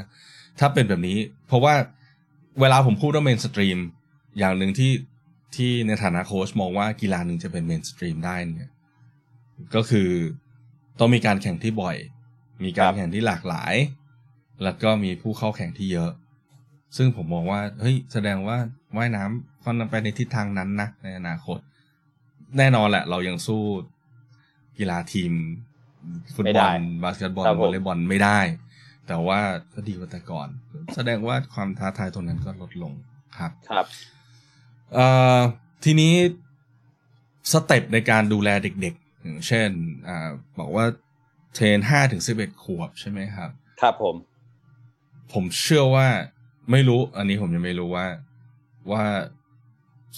[0.58, 1.74] ถ้าเป็นแบบนี้ เพราะว่า
[2.60, 3.78] เวลาผมพูดว่า mainstream
[4.38, 4.92] อย่างหนึ่งที่
[5.54, 8.70] ที่ในฐานะโค้ชมองว่ากีฬาหนึ่งจะเป็น mainstream ได้เนี่ย
[9.74, 10.08] ก็คือ
[10.98, 11.96] ต้องมีการแข่งที่บ่อย
[12.64, 13.74] มีการแข่งที่หลากหลาย
[14.62, 16.10] แล้วก็มีผู้เข้าแข่งที่เยอะ
[16.96, 18.56] ซึ่งผมมองว่าเฮ้ยแสดงว่า
[18.96, 21.58] ว่ายน้ำมันไปในทิศทางนั้นนะในอนาคต
[22.58, 23.62] แน่นอนแหละ เรายังสู้
[24.78, 25.32] กีฬาทีม
[26.34, 28.38] ฟุตบอลไม่ได้บาสเกตบอลครับผมวอลเลย์บอลไม่ได้
[29.08, 29.40] แต่ว่า
[29.72, 30.48] ก็ดีกว่าแต่ก่อน
[30.94, 32.92] แสดงว่าความท้าทายตรงนั้นก็ลดลง
[33.38, 33.86] ครับครับ
[34.94, 35.06] เอ่
[35.38, 35.40] อ
[35.84, 36.12] ทีนี้
[37.52, 39.70] สเต็ปในการดูแลเด็กๆ อย่างเช่น
[40.08, 40.28] อ่า
[40.58, 40.84] บอกว่า
[41.54, 44.16] เทรนห้าถึงสิบเอ็ดขวบใช่ไหมครับ ครับผม
[45.32, 46.08] ผมเชื่อว่า
[46.70, 48.06] ไม่รู้ อันนี้ผมยังไม่รู้ว่า
[48.90, 49.04] ว่า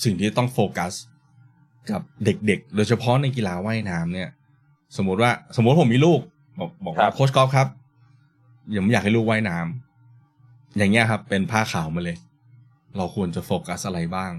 [0.05, 0.93] สิ่งที่ต้องโฟกัส
[1.91, 4.29] กับเด็กๆ โดยเฉพาะในกีฬาว่ายน้ำเนี่ย
[4.97, 6.21] สมมติว่า สมมติผมมีลูก
[6.61, 7.69] บอกบอกครัว่าบโค้ชกอล์ฟครับ
[8.75, 12.17] ยังอยากให้ลูกว่ายน้ำอย่างเงี้ยครับ เป็นผ้าขาวมาเลย
[12.97, 14.33] เราควรจะโฟกัสอะไรบ้าง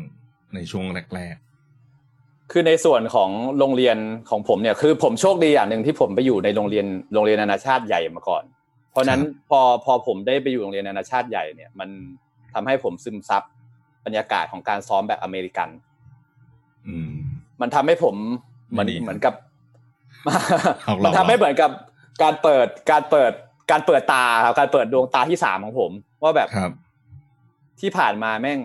[0.55, 1.37] ในช่วงแรก
[2.51, 3.29] คือในส่วนของ
[3.59, 3.97] โรงเรียน
[4.29, 8.43] ของผมเนี่ยคือผมโชคดีอย่างหนึ่งที่ผมไปอยู่ในโรงเรียนโรงเรียนนานาชาติใหญ่มาก่อน
[8.91, 11.89] เพราะฉะนั้นพอพอผมได้ไปอยู่โรงเรียนนานาชาติใหญ่เนี่ย มัน
[12.53, 13.43] ทำให้ผมซึมซับ
[14.05, 17.11] บรรยากาศของการซ้อมแบบอเมริกันๆอืม
[17.61, 18.15] มันทำให้ผม
[18.71, 19.33] เหมือนไม่ดีเหมือนกับ
[20.83, 21.71] เอาเรามันทำให้เหมือนกับ
[22.23, 23.31] การเปิดการเปิด
[23.71, 25.91] การเปิดตาครับการเปิดดวงตาที่สามของผม
[26.23, 26.71] ว่าแบบครับ
[27.81, 28.59] ที่ผ่านมาแม่ง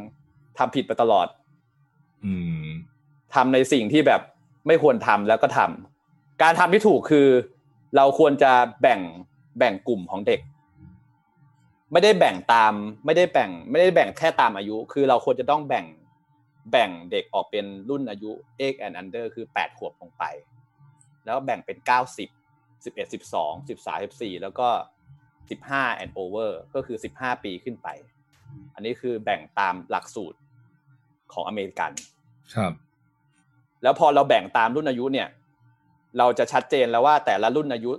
[0.58, 1.26] ทำผิดมาตลอด
[2.24, 2.47] อืม
[3.34, 4.20] ทำในสิ่งที่แบบ
[4.66, 7.28] ไม่ควรทำแล้วก็ทำการทำที่ถูกคือ
[7.96, 9.00] เราควรจะแบ่ง
[9.58, 10.40] แบ่งกลุ่มของเด็ก
[11.92, 12.72] ไม่ได้แบ่งตาม
[13.04, 15.86] ไม่ได้แบ่ง ไม่ได้แบ่งแค่ตามอายุ คือเราควรจะต้องแบ่ง
[16.70, 20.24] แบ่งเด็กออกเป็นรุ่นอายุ eight and under คือแปดขวบลงไป
[21.24, 22.28] แล้วแบ่งเป็นเก้าสิบ
[22.84, 24.68] สิบเอ็ดสิบสองสิบสามสิบสี่แล้วก็
[25.50, 27.88] สิบห้า and over ก็คือสิบห้าปีขึ้นไป
[28.74, 30.38] อันนี้คือแบ่งตามหลักสูตร
[31.32, 31.92] ของอเมริกัน
[32.54, 32.72] ครับ
[33.82, 35.28] แล้วพอเราแบ่งตามรุ่นอายุเนี่ย
[36.18, 37.92] เราจะชัดเจนแล้วว่าแต่ละรุ่นอายุ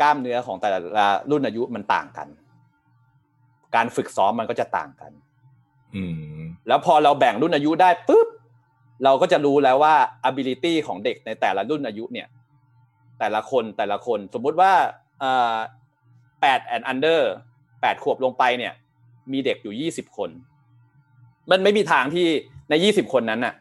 [0.00, 0.78] กล้ามเนื้อของแต่ละ
[1.30, 2.28] รุ่นอายุมันต่างกัน
[3.74, 5.12] การฝึกซ้อมมันก็จะต่างกัน
[5.94, 6.02] อื
[6.38, 8.28] มแล้วพอเราแบ่งรุ่นอายุได้ปุ๊บ
[9.04, 9.94] เราก็จะรู้แล้วว่า
[10.28, 12.28] ability ของเด็กในแต่ละรุ่นอายุเนี่ย
[13.18, 14.72] แต่ละคนแต่ละคนสมมุติว่า
[15.20, 15.56] เอ่อ
[16.40, 17.32] แปดแอนอันเดอร์
[17.80, 18.72] แปดขวบลงไปเนี่ย
[19.32, 20.30] มีเด็กอยู่ยี่สิบคน
[21.50, 22.26] มันไม่มีทางที่
[22.70, 23.54] ในยี่สิบคนนั้นน่ะ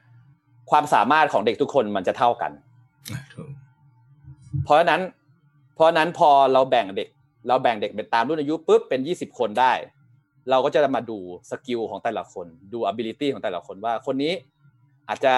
[0.69, 2.51] ความสามารถของเด็กทุกคนมันจะเท่ากัน
[3.11, 3.49] อะถูก
[4.63, 5.01] เพราะฉะนั้น
[5.75, 7.09] เพราะฉะนั้นพอเราแบ่งเด็ก
[7.47, 9.73] เราแบ่งเด็กเป็นตามรุ่นอายุปุ๊บเป็นยี่สิบคนได้
[10.49, 11.17] เราก็จะมาดู
[11.49, 14.33] skill ของแต่ละคน ดู ability ของแต่ละคนว่าคนนี้
[15.09, 15.33] อาจจะ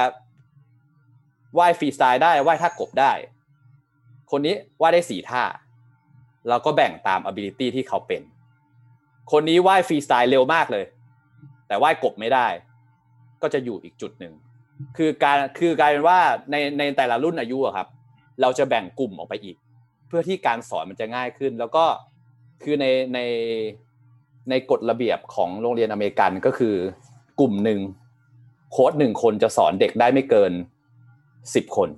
[1.57, 3.11] ว่ายฟรีสไตล์ได้ว่ายท่ากบได้
[4.31, 5.43] คนนี้ว่ายได้สี่ท่า
[6.49, 8.21] เราก็แบ่งตาม ability ที่เขาเป็น
[9.31, 10.85] คนนี้ว่ายฟรีสไตล์เร็วมากเลย
[11.67, 12.47] แต่ว่ายกบไม่ได้
[13.41, 14.33] ก็จะอยู่อีกจุดหนึ่ง
[14.97, 16.19] คือการคือกลายเป็นว่า
[16.51, 17.87] ในในแต่ละรุ่นอายุอะครับ
[18.41, 19.55] เราจะแบ่งกลุ่มออกไปอีก
[20.07, 21.85] เพื่อที่การสอนมันจะง่ายขึ้น แล้วก็
[22.63, 23.19] คือในใน
[24.49, 26.75] ในกฎระเบียบของโรงเรียนอเมริกันก็คือ
[27.39, 27.79] กลุ่มหนึ่ง
[28.71, 30.51] โค้ดหนึ่งคนจะสอนเด็กได้ไม่เกิน
[31.53, 31.89] สิบคน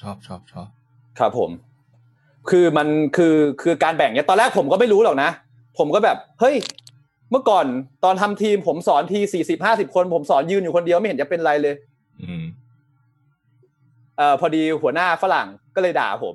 [0.00, 0.68] ชอบชอบชอบ
[1.18, 1.50] ครับผม
[2.50, 5.30] คือมันคือคือการแบ่งเนี่ยตอนแรกผมก็ไม่รู้หรอกนะ
[5.78, 6.56] ผมก็แบบ เฮ้ย
[7.34, 7.66] เมื่อก่อน
[8.04, 11.74] ตอนทำทีมผมสอนทีสี่สิบห้าสิบคน ผมสอนยืนอยู่คนเดียวไม่เห็นจะเป็นไรเลย
[12.22, 12.44] อืม
[14.16, 16.34] เอ่อพอดีหัวหน้าฝรั่งก็เลยด่าผม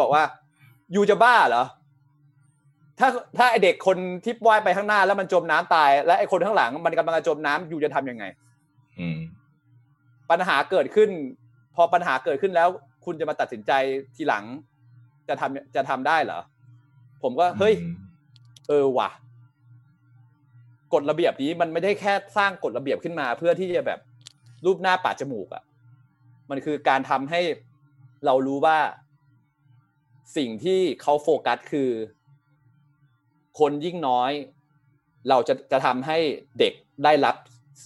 [0.00, 0.22] บอกว่า
[0.94, 1.64] ยูจะบ้าเหรอ
[2.98, 8.24] ถ้าถ้าไอเด็กคนที่ว่ายไปข้างหน้าแล้วมันจมน้ำตาย และไอคนข้างหลังมันกำลังจะจมน้ำยูจะทำยังไง
[8.98, 9.18] อืม
[10.30, 11.10] ปัญหาเกิดขึ้น
[11.76, 12.68] พอปัญหาเกิดขึ้นแล้ว
[13.04, 13.72] คุณจะมาตัดสินใจ
[14.16, 14.44] ทีหลัง
[15.28, 16.40] จะทำจะทำได้เหรอ
[17.22, 17.94] ผมก็เฮ้ยอืม
[18.68, 19.10] เออว่ะ
[20.92, 24.00] กฎระเบียบนี้มันไม่ได้แค่สร้างกฎระเบียบขึ้นมา เพื่อที่จะแบบ
[24.66, 25.62] รูปหน้าปาดจมูกอะ่ะ
[26.50, 27.40] มันคือการทำให้
[28.24, 28.78] เรารู้ว่า
[30.36, 31.90] สิ่งที่เขาโฟกัสคือ
[33.58, 34.32] คนยิ่งน้อย
[35.28, 36.18] เราจะจะทำให้
[36.58, 36.72] เด็ก
[37.04, 37.36] ได้รับ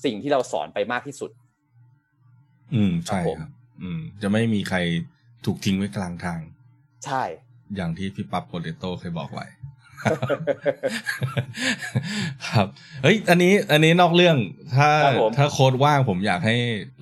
[0.04, 1.30] สิ่งที่เราสอนไปมากที่สุด
[2.74, 3.50] อืมใช่ครับผมครับ
[3.82, 4.78] อืม จะไม่มีใคร
[5.44, 6.40] ถูกทิ้งไว้กลางทาง
[7.06, 7.22] ใช่
[7.76, 9.46] อย่างที่พี่ปั๊บโปเตโต้เคยบอกไว้
[12.48, 12.66] ครับ
[13.02, 14.36] เฮ้ย อันนี้อันนี้นอกเรื่อง
[14.76, 16.56] ถ้าครับผมถ้าโค้ดว่างผมอยากให้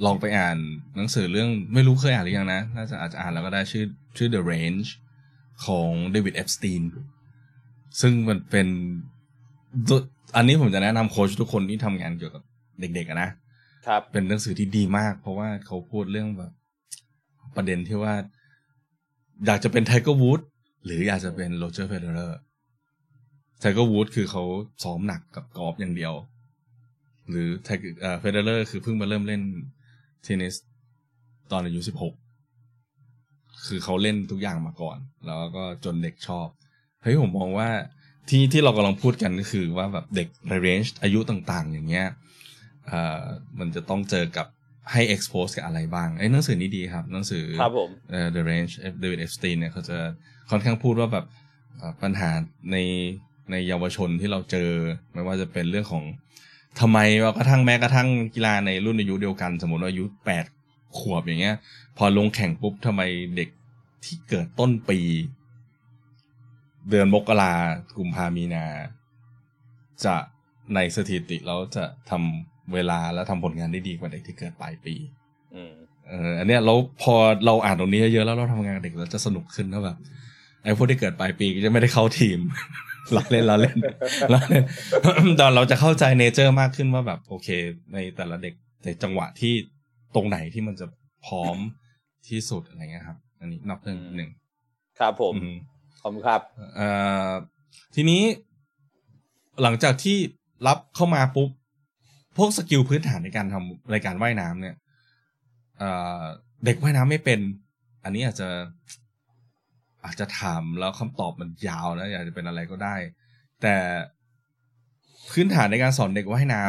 [0.04, 0.56] ลองไปอ่าน
[0.96, 3.84] หนังสือเรื่องไม่รู้เคยอ่านหรือยังนะ น่าจะอาจจะอ่านแล้วก็ได้ชื่อ
[4.16, 4.86] ชื่อ The Range
[5.66, 6.82] ของเดวิดเอ p สตีน
[8.00, 8.68] ซึ่งมันเป็น
[10.36, 12.42] อันนี้ผมจะแนะนำโค้ชทุกคนที่ทำงานเกี่ยวกับ
[12.80, 13.30] เด็กๆอะนะ
[13.86, 16.52] ครับ เป็นหนังสือที่ดีมาก เพราะว่าเขาพูดเรื่องแบบ
[17.56, 18.14] ประเด็นที่ว่า
[19.46, 20.40] อยากจะเป็น Tiger Woods
[20.84, 22.38] หรืออยากจะเป็น Roger Federer
[23.60, 24.42] Tiger Woods คือเขา
[24.84, 26.14] ซ้อมหนักกับกอล์ฟอย่างเดียว
[27.30, 29.42] หรือ Tiger Federer คือเพิ่งมาเริ่มเล่น
[30.22, 30.54] เทนนิส
[31.50, 32.14] ตอนอายุสิบหก
[33.66, 36.46] คือเขาเล่นทุกอย่างมาก่อน แล้วก็จนเด็กชอบ
[37.02, 37.68] เฮ้ยผมมองว่า
[38.28, 42.06] ที่ที่เรากำลังพูดกันก็คือว่าแบบเด็กในเรนจ์อายุต่างๆ อย่างเงี้ย
[42.86, 43.22] เอ่อ
[43.58, 44.46] มันจะต้องเจอกับ
[44.92, 49.98] ให้ expose กับอะไรบ้างไอ้ยหนังสือนี้ดีครับ หนังสือครับผมเอ่อ The Range David Epstein เนี่ยเขาจะ
[50.50, 51.26] ค่อนข้างพูดว่าแบบ
[51.76, 52.30] เอ่อปัญหา
[52.72, 52.76] ใน
[53.50, 54.68] ในเยาวชนที่เราเจอ
[55.12, 56.04] ไม่ว่าจะเป็นเรื่องของ
[56.80, 60.44] ทำไมว่ากระทั่งแม้กระทั่งกีฬาในรุ่นอายุเดียวกัน สมมติว่าอายุแปด
[60.98, 61.56] ขวบอย่างเงี้ย
[61.98, 63.02] พอลงแข่งปุ๊บทำไม
[63.36, 63.48] เด็ก
[64.04, 65.00] ที่เกิดต้นปี
[66.90, 67.52] เดือนมกรา
[67.98, 68.66] กุมภามีนา
[70.04, 70.16] จะ
[70.74, 74.94] ในสถิติแล้วจะทำเวลาและทำผลงานได้ดีกว่าเด็กที่เกิดปลายปี
[75.54, 75.72] อืม
[76.08, 77.14] เอออันเนี้ยเราพอ
[77.46, 79.96] เราอ่านตรงนี้เยอะแล้วเราทำงานเด็กเราจะสนุกขึ้นนะแบบ
[80.64, 82.38] ไอ้พวกที่เกิดปลายปีก็จะไม่ได้เข้าทีม
[83.12, 83.76] เราเล่นเราเล่น
[84.30, 84.64] เราเล่น
[85.40, 87.48] ตอนเราจะเข้าใจเนเจอร์มากขึ้นว่าแบบโอเค
[87.94, 89.54] ในแต่ละเด็กในจังหวะที่
[90.14, 90.86] ตรงไหนที่มันจะ
[91.26, 91.56] พร้อม
[92.28, 94.30] ที่สุดอะไรเงี้ยครับ อันนี้นอกเรื่องนิดหนึ่ง
[94.98, 95.54] ครับผมอืม
[96.02, 96.40] ขอบคุณครับ
[96.76, 96.88] เอ่
[97.28, 97.30] อ
[97.94, 98.22] ทีนี้
[99.62, 100.16] หลังจากที่
[100.66, 101.50] รับเข้ามาปุ๊บ
[102.36, 104.74] พวกสกิลพื้นฐานในการทำรายการว่ายน้ำเนี่ย
[106.64, 107.40] เด็กว่ายน้ำไม่เป็น
[108.04, 108.48] อันนี้อาจจะ
[110.04, 112.96] อาจจะถามแล้วคำตอบมันยาวนะอยาจจะเป็นอะไรก็ได้
[113.62, 113.76] แต่
[115.30, 116.64] พื้นฐานในการสอนเด็กว่ายน้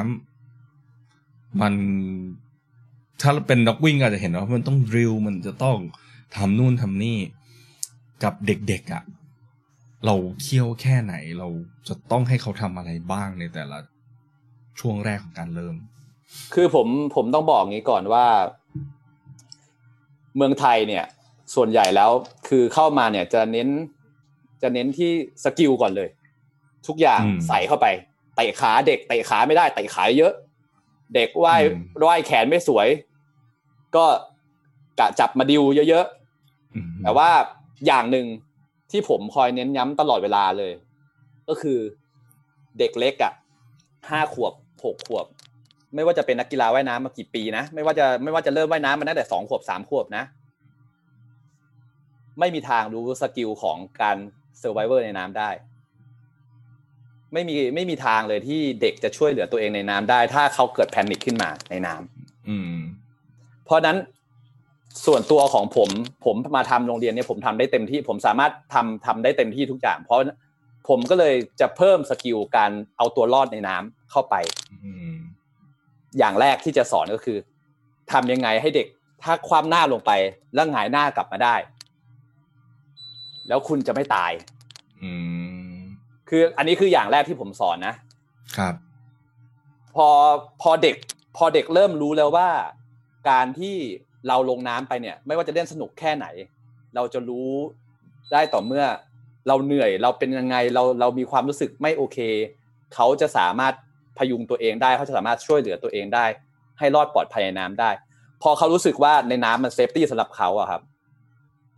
[0.78, 1.74] ำมัน
[3.22, 5.78] ถ้าเป็นนักวิ่งอาจจะเห็นว่ามันต้องริวมันจะต้อง
[6.36, 7.18] ทำนู่นทำนี่
[8.24, 9.04] กับเด็กๆอะ่ะ
[10.06, 11.48] เราเคี่ยวแค่ไหน เรา
[11.88, 13.78] จะต้องให้เขาทำอะไรบ้างในแต่ละ
[14.80, 15.76] ช่วงแรกของการเริ่ม
[16.54, 18.26] คือผมผมต้องบอกงี้ก่อนว่า
[20.36, 21.06] เมืองไทยเนี่ย
[21.56, 22.12] ส่วนใหญ่แล้ว
[22.48, 23.68] คือเข้ามาเนี่ยจะเน้น
[24.62, 25.12] จะเน้นที่
[25.44, 26.10] สกิลก่อนเลย
[26.88, 27.88] ทุกอย่างใส่เข้าไป
[28.36, 30.34] เตะขาเด็กเตะขาไม่ได้เตะขาเยอะ
[31.16, 31.62] เด็กว่าย
[32.08, 32.88] ว่ายแขนไม่สวย
[33.96, 34.06] ก็
[35.00, 37.30] กะจับมาดิวเยอะๆแต่ว่า
[37.88, 38.26] อย่างหนึ่ง
[38.92, 40.72] ที่ผมคอยเน้นย้ำตลอดเวลาเลย
[41.48, 41.80] ก็คือ
[42.80, 43.34] เด็กเล็กอะ
[44.10, 45.26] ห้าขวบหกขวบ
[45.96, 50.24] ไม่ว่าจะเป็นนักกีฬาว่ายน้ำมากี่ปีนะ ไม่ว่าจะไม่ว่าจะเริ่มว่ายน้ำมาตั้งแต่สองขวบสามขวบนะ
[52.40, 54.18] ไม่มีทางรู้ skill ของการ
[54.60, 55.50] survival ในน้ำได้
[57.34, 62.78] ไม่มีไม่มีทางเลยที่เด็กจะช่วยเหลือตัวเองในน้ำได้ ถ้าเขาเกิด panic ขึ้นมาในน้ำอืม
[63.66, 63.98] เพราะนั้น
[65.06, 65.90] ส่วนตัวของผม
[66.26, 70.20] ผมมาทำโรงเรียนเนี่ยผมทำได้เต็มที่ ผมสามารถทำทำได้เต็มที่ทุกอย่าง เพราะ
[70.90, 74.36] ผมก็เลยจะเพิ่ม skill การเอาตัวรอดในน้ำเข้าไป
[76.18, 77.38] อย่างแรกที่จะสอนก็คือ
[78.12, 78.88] ทำยังไงให้เด็ก
[79.24, 80.12] ถ้าความหน้าลงไป
[80.54, 81.56] แล้วหงายหน้ากลับมาได้
[83.48, 84.32] แล้วคุณจะไม่ตาย
[85.04, 85.12] อื
[85.76, 85.80] ม
[86.30, 87.96] คืออันนี้คืออย่างแรกที่ผมสอนนะ
[88.58, 88.74] ครับ
[89.96, 90.08] พอ
[90.62, 90.96] พอเด็ก
[91.38, 92.50] พอเด็กเริ่มรู้แล้วว่า
[93.30, 93.76] การที่
[94.28, 96.26] เราลงน้ำไปเนี่ย ไม่ว่าจะเล่นสนุกแค่ไหน
[96.96, 97.50] เราจะรู้
[98.32, 98.86] ได้ต่อเมื่อ
[99.48, 102.18] เราเหนื่อยเราเป็นยังไงเราเรามีความรู้สึกไม่โอเค
[102.96, 103.74] เขาจะสามารถ
[104.18, 106.26] พยุงตัวเองได้เขาจะสามารถช่วยเหลือตัวเองได้
[106.80, 107.90] ให้รอดปลอดภัยในน้ำได้
[108.44, 110.82] พอเขารู้สึกว่าในน้ำมัน safety สำหรับเขาอะครับ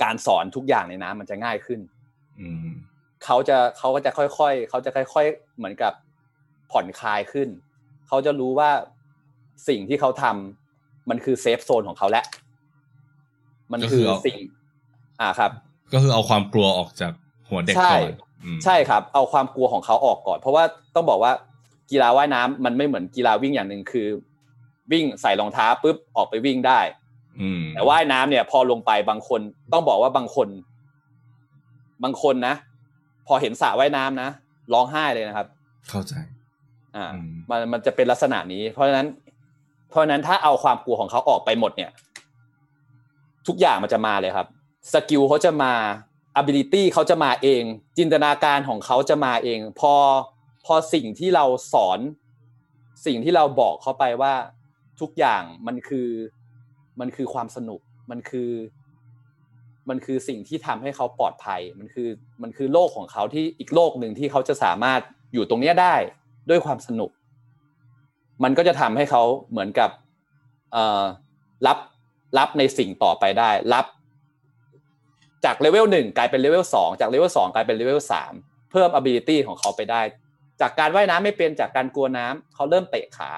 [0.03, 1.79] การสอนทุกอย่างในน้ำมันจะง่ายขึ้น
[2.39, 2.47] อื
[3.25, 5.93] เขาจะเขาก็จะค่อยๆเขาจะค่อย ๆ เหมือนกับ
[6.71, 7.49] ผ่อนคลายขึ้น
[8.07, 8.69] เขาจะรู้ว่า
[9.67, 12.23] สิ่งที่เขาทำมันคือ safe zone ของเขาและ
[13.71, 14.37] มันคือสิ่ง
[15.21, 15.51] อ่าครับ
[15.93, 17.13] ก็คือเอาความกลัวออกจาก
[17.49, 18.11] หัวเด็กก่อน
[18.63, 20.63] ใช่ครับ เอาความกลัวของเขาออกก่อน เพราะว่า
[20.95, 21.31] ต้องบอกว่า
[21.91, 24.07] กีฬาว่ายน้ำมันไม่เหมือนกีฬาวิ่งอย่างหนึ่งคือ
[24.91, 26.79] วิ่งใส่รองเท้าปุ๊บออกไปวิ่งได้
[27.75, 29.41] แต่ว่ายน้ำเนี่ย พอลงไปบางคน
[29.73, 30.47] ต้องบอกว่าบางคน
[32.03, 32.55] บางคนนะ
[33.27, 34.29] พอเห็นสระว่ายน้ำนะ
[34.73, 35.47] ร้องไห้เลยนะครับ
[35.89, 36.13] เข้าใจ
[36.95, 37.05] อ่า
[37.49, 39.07] มันมันจะเป็นลักษณะนี้ เพราะฉะนั้น
[39.89, 41.91] เพราะฉะนั้นถ้าเอาความกลัวของเขาออกไปหมดเนี่ย
[43.47, 44.47] ทุกอย่างมันจะมาเลยครับ
[44.93, 45.73] สกิลเขาจะมา
[46.41, 47.63] ability เขาจะมาเอง
[47.97, 49.93] จินตนาการของเขาจะมาเอง พอ
[50.65, 51.99] พอสิ่งที่เราสอน
[53.05, 54.33] สิ่งที่เราบอกเขาไปว่า
[55.01, 56.07] ทุกอย่างมันคือ
[56.99, 57.79] มันคือความสนุก
[58.11, 58.51] มันคือ
[59.89, 62.09] มันคือสิ่งที่ทำให้เขาปลอดภัย มันคือ
[62.43, 65.01] มันคือโลกของเขาที่อีกโลกหนึ่งที่เขาจะสามารถ
[65.33, 65.95] อยู่ตรงนี้ได้
[66.49, 67.11] ด้วยความสนุก
[68.43, 69.89] มันก็จะทำให้เขาเหมือนกับ
[71.67, 71.77] รับ
[72.37, 73.85] รับในสิ่งต่อไปได้ รับ
[75.45, 78.33] จากเลเวลหนึ่งกลายเป็นเลเวลสองจากเลเวลสองกลายเป็นเลเวลสาม
[78.71, 80.01] เพิ่ม ability ของเขาไปได้
[80.61, 83.31] จากการว่ายน้ำไม่เป็นจากการกลัวน้ำเขาเริ่มเตะขา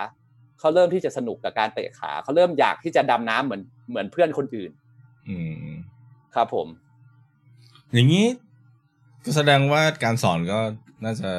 [0.65, 4.71] เขาเริ่มที่จะสนุกกับการเตะขาเขาเริ่มอยากที่จะดำน้ำเหมือนเหมือนเพื่อนคนอื่น
[5.29, 5.37] อื
[5.71, 5.73] ม
[6.35, 6.67] ครับผม
[7.93, 8.25] อย่างนี้
[9.23, 10.59] ก็แสดงว่าการสอนก็
[11.03, 11.29] น่าจะ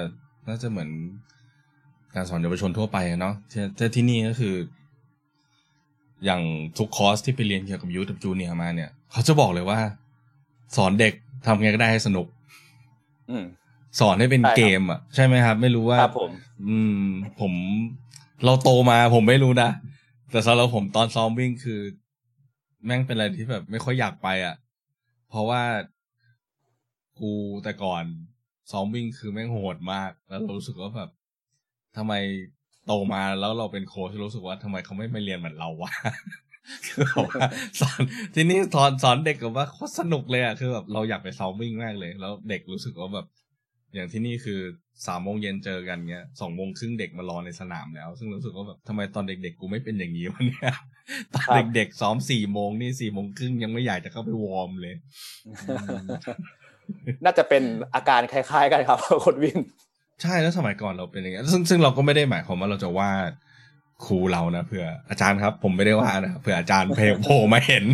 [0.48, 0.90] น่าจะเหมือน
[2.14, 3.34] การสอนเยาวชนทั่วไปเนาะ
[3.76, 4.54] แต่ที่นี่ก็คือ
[6.24, 6.42] อย่าง
[6.78, 9.78] ทุกคอร์สที่ไปเรียนเกี่ยวกับยูทูบจูเนียมาเนี่ย เขาจะบอกเลยว่า
[10.76, 11.12] สอนเด็ก
[11.46, 12.26] ทำไงก็ได้ให้สนุก
[13.30, 13.36] อื
[14.00, 16.30] สอนให้เป็นเกมอะ ใช่ไหมครับ ไม่รู้ว่าครับผม
[16.68, 17.02] อืม
[17.40, 17.52] ผม
[18.44, 19.70] เราโตมาผมไม่รู้นะ
[20.30, 21.80] แต่สำหรับผมตอนซ้อมวิ่งคือ
[22.86, 24.56] แม่งเป็นอะไรที่แบบ ไม่ค่อยอยากไปอะ
[25.28, 25.62] เพราะว่า
[27.20, 27.32] กู
[27.64, 28.04] แต่ก่อน
[28.70, 31.10] ซ้อมวิ่งคือแม่งโหดมาก แล้วเรารู้สึกว่าแบบ
[31.96, 32.12] ทำไม
[32.86, 35.92] โตมาแล้วเราเป็นโค้ชรู้สึกว่าทำไมเขาไม่มาเรียนเหมือนเราวะ
[36.86, 37.46] คือบอกว่า
[37.80, 38.00] สอน
[38.34, 43.26] ที่นี่สอนสอนเด็กกับว่าโคตรสนุกเลยอะคือแบบเราอยากไปซ้อมวิ่งมากเลย แล้วเด็กรู้สึกว่าแบบ
[43.94, 44.60] อย่างที่นี่คือ
[45.06, 50.72] สามโมงเย็นเจอกันเงี้ยสองโมงครึ่งเด็กมารอในสนามแล้ว ซึ่งรู้สึกว่าแบบทำไมตอนเด็กๆกูไม่เป็นอย่างนี้วะเนี่ย
[51.34, 54.94] ตอนเด็กๆซ้อมสี่โมงนี่สี่โมงครึ่งยังไม่อยากจะเข้าไปวอร์มเลย
[57.24, 57.62] น่าจะเป็น
[57.94, 59.58] อาการคล้ายๆกันครับคนวิ่ง
[60.22, 63.32] ใช่แล้วสมัยก่อนเราเป็นอย่างเงี้ยซึ่งซึ่งเราก็ไม่ได้หมายความว่าเราจะวาด
[64.06, 67.84] ครูเรานะเผื่ออาจารย์ครับ ผมไม่ได้ว่านะเผื่ออาจารย์เพลโผล่มาเห็น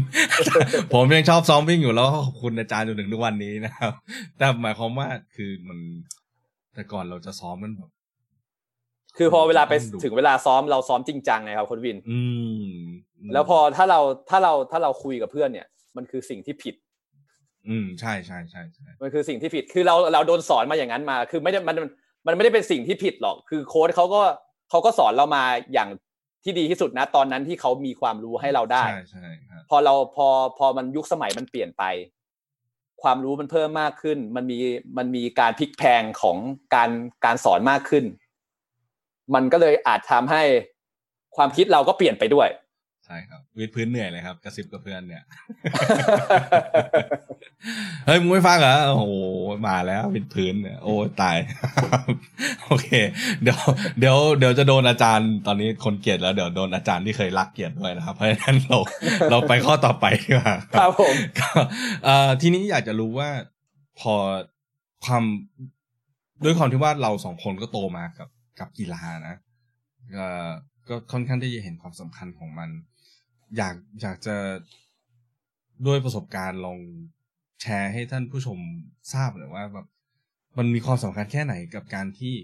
[0.94, 3.92] ผมยังชอบซ้อมวิ่งอยู่แล้วขอบคุณอาจารย์จนถึงทุกวันนี้นะครับ
[4.38, 5.78] แต่หมายความว่าคือมัน
[6.74, 7.90] แต่ก่อนเราจะซ้อมมันแบบ
[9.18, 12.20] คือพอเวลาไปต้องดุถึงเวลาซ้อมเราซ้อมจริงจังไงครับคุณวิน อื
[12.62, 12.66] ม
[13.32, 16.74] แล้วพอถ้าเราถ้าเราถ้าเราคุยกับเพื่อนเนี่ย มันคือสิ่งที่ผิด
[17.68, 21.76] อืมใช่ใช่ใช่ใช่มันคือสิ่งที่ผิด คือเราเราโดนสอนมาอย่างนั้นมา คือไม่ได้มัน
[22.26, 24.22] มันไม่ได้เป็นสิ่งที่ผิดหรอก คือโค้ชเขาก็
[24.70, 25.88] เขาก็สอนเรามาอย่าง
[26.44, 30.26] ที่ดีที่สุดนะ ตอนนั้นที่เขามีความรู้ให้เราได้ใช่ใช่ครับพอเราพอ
[30.58, 31.84] พอมันยุคสมัยมันเปลี่ยนไป
[33.02, 34.58] ความรู้มันเพิ่มมากขึ้น มันมี
[34.98, 36.36] มันมีการพลิกแพลงของ
[36.74, 36.90] การ
[37.24, 38.04] การสอนมากขึ้น
[39.34, 40.42] มันก็เลยอาจทำให้
[41.36, 42.48] ความคิดเราก็เปลี่ยนไปด้วย
[43.06, 45.22] ใช่ครับวิดพื้นเหนื่อยเลยครับ กระซิบกับเพื่อนเนี่ย
[48.06, 49.06] เฮ้ยมึงไม่ฟังเหรอ โอ้โห
[49.68, 51.36] มาแล้ววิดพื้นเนี่ยโอ้ตาย
[52.66, 52.88] โอเค
[53.42, 53.60] เดี๋ยว
[53.98, 58.78] เดี๋ยวเดี๋ยวจะโดนอาจารย์ตอนนี้คนเกลียดแล้วเดี๋ยวโดนอาจารย์ที่เคยรักเกลียดด้วยนะครับ เพราะฉะนั้นเรา
[59.30, 61.48] เราไปข้อต่อไปดีกว่าครับผมก็
[62.04, 63.28] เอ่อทีนี้อยากจะรู้ว่า
[64.00, 64.14] พอ
[65.04, 65.24] ความ
[66.44, 69.34] ด้วยความที่ว่าเราสองคนก็โตมากับกับกีฬานะ
[70.14, 70.48] เอ่อ
[70.88, 72.70] ก็ค่อนข้างที่จะเห็นความสำคัญของมัน
[73.56, 74.36] อยากอยากจะ
[75.86, 76.78] ด้วยประสบการณ์ลอง
[77.60, 78.58] แชร์ให้ท่านผู้ชม
[79.12, 79.86] ทราบหน่อยว่าแบบ
[80.58, 82.34] มันมีความสำคัญแค่ไหนกับการที่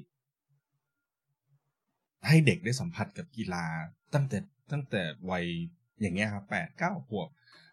[2.27, 3.65] ให้เด็กได้สัมผัสกับกีฬา
[4.15, 4.39] ตั้งแต่
[4.73, 5.45] ตั้งแต่วัย
[6.01, 7.29] อย่างเงี้ยครับแปดเก้าขวบ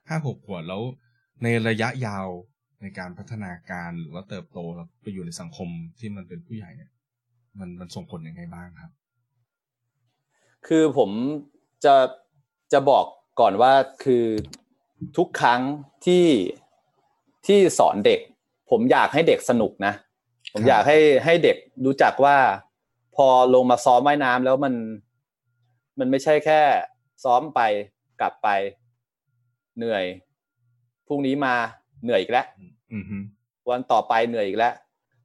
[0.07, 0.81] ห้าหกขวบแล้ว
[1.43, 2.27] ในระยะยาว
[2.81, 5.69] ในการพัฒนาการหรือว่าเติบโตแล้วไปอยู่ในสังคม
[5.99, 6.91] ที่มันเป็นผู้ใหญ่เนี่ย
[7.59, 8.91] มันมันส่งผลยังไงบ้างครับ
[10.67, 11.09] คือผม
[11.85, 11.95] จะ
[12.73, 13.05] จะบอก
[13.39, 14.25] ก่อนว่าคือ
[15.17, 15.61] ทุกครั้ง
[16.05, 16.25] ที่
[17.47, 18.19] ที่สอนเด็ก
[18.69, 19.93] ผมอยากให้เด็กสนุกนะ
[20.53, 22.37] ผมครับอยากให้ให้เด็กรู้จักว่า
[23.15, 24.73] พอลงมาซ้อมว่ายน้ำแล้วมัน
[25.99, 26.61] มันไม่ใช่แค่
[27.23, 27.61] ซ้อมไป
[28.19, 28.47] กลับไป
[29.77, 30.03] เหนื่อย
[31.07, 31.55] พรุ่งนี้มา
[32.03, 32.45] เหนื่อยอีกแล้ว
[32.93, 33.17] อือฮึ
[33.69, 34.73] วันต่อไปเหนื่อยอีกแล้ว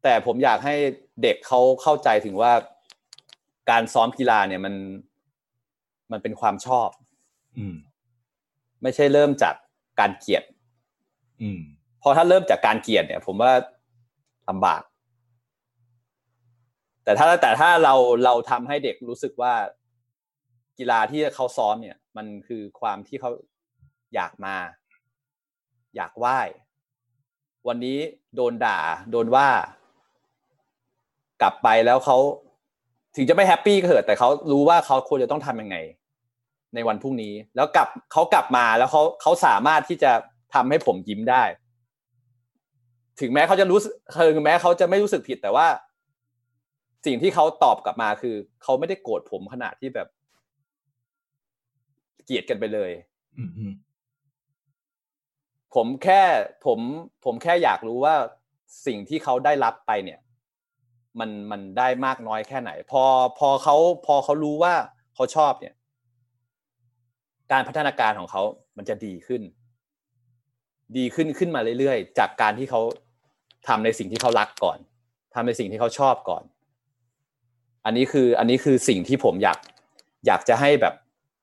[0.02, 0.74] แต่ผมอยากให้
[1.22, 2.52] เด็กเขาเข้าใจถึงว่า
[3.70, 4.74] การซ้อมกีฬาเนี่ยมัน
[6.12, 6.88] มันเป็นความชอบ
[7.58, 7.76] อืม
[8.82, 9.54] ไม่ใช่เริ่มจาก
[10.00, 10.42] การเกลียด
[11.42, 11.60] อืม
[12.00, 13.52] เพราะถ้าเริ่มจากการเกลียดเนี่ย ผมว่า
[14.48, 14.82] ลำบาก
[17.04, 19.54] แต่ถ้าแต่ถ้าเราเราทำให้เด็กรู้สึกว่า
[20.78, 23.30] กีฬาที่เขาซ้อมเนี่ย มันคือความที่เขา
[24.14, 24.56] อยากมา
[25.96, 26.38] อยากไหว้
[27.68, 27.98] วันนี้
[28.36, 28.78] โดนด่า
[29.10, 29.48] โดนว่า
[31.42, 32.16] กลับไปแล้วเขา
[33.16, 35.76] ถึงจะไม่แฮปปี้ก็เถอะแต่เขารู้ว่าเขาควรจะต้องทำยังไง
[36.74, 40.12] ในวันพรุ่งนี้ แล้วกลับเขากลับมาแล้วเขาเขาสามารถที่จะ
[40.54, 41.42] ทำให้ผมยิ้มได้
[43.20, 43.92] ถึงแม้เขาจะรู้สึก
[44.36, 45.66] ถึงแม้เขาจะไม่รู้สึกผิดแต่ว่า
[47.06, 50.08] สิ่งที่เขาตอบกลับมาคือเขาไม่ได้โกรธผมขนาดที่แบบ
[52.24, 52.90] เกลียดกันไปเลย
[53.38, 53.72] อืมอืม
[55.74, 56.22] ผมแค่
[56.66, 56.78] ผม
[57.24, 58.14] ผมแค่อยากรู้ว่า
[58.86, 60.20] สิ่งที่เขาได้รับไปเนี่ย
[61.18, 63.02] มันมันได้มากน้อยแค่ไหน พอ
[63.38, 64.74] พอเขาพอเขารู้ว่า
[65.14, 65.74] เขาชอบเนี่ย
[67.52, 68.42] การพัฒนาการของเขา
[68.76, 69.42] มันจะดีขึ้น
[70.96, 72.80] ดีขึ้นขึ้นมาเรื่อยๆ จากการที่เขา
[73.68, 74.78] ทำในสิ่งที่เขารักก่อน
[75.34, 76.42] ทำในสิ่งที่เขาชอบก่อน
[77.84, 79.58] อันนี้คืออันนี้คือสิ่งที่ผมอยาก
[80.26, 80.94] อยากจะให้แบบ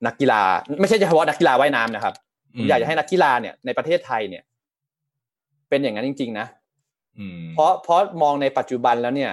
[0.07, 0.41] นักกีฬา
[0.81, 2.13] ไม่ใช่เฉพาะนักกีฬาว่ายน้ำนะครับ
[2.57, 4.43] ผมอยากจะให้นักกีฬาเนี่ยในประเทศไทยเนี่ย
[5.69, 6.47] เป็นอย่างนั้นจริง ๆ นะ
[7.17, 9.31] อืมเพราะเพราะมองในปัจจุบันแล้วเนี่ย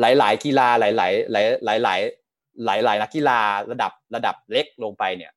[0.00, 1.12] หลาย ๆ กีฬาหลาย ๆ หลาย
[1.64, 2.00] หลายหลาย
[2.64, 3.38] หลายหลาย ๆ นักกีฬา
[3.70, 5.32] ระดับระดับเล็กลงไปเนี่ย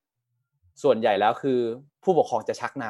[0.82, 1.58] ส่วนใหญ่แล้วคือ
[2.04, 2.84] ผู้ปกครองจะชักน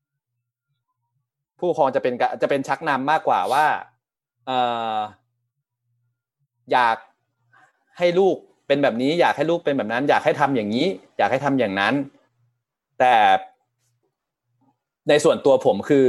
[0.00, 3.66] ำผู้ปกครองจะเป็นจะเป็นชักนำมากกว่าว่า
[4.46, 4.50] เอ
[4.94, 4.96] อ
[6.72, 6.96] อยาก
[7.98, 10.86] ให้ลูกเป็นแบบนี้ อยากให้ลูกเป็นแบบนั้น อยากให้ทำอย่างนี้
[11.18, 11.94] อยากให้ทำอย่างนั้น
[12.98, 13.14] แต่
[15.08, 16.06] ในส่วนตัวผมคือ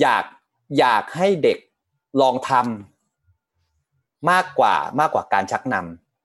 [0.00, 0.24] อยาก
[0.78, 1.58] อยากให้เด็ก
[2.20, 5.74] ลองทำมากกว่ามากกว่าการชักน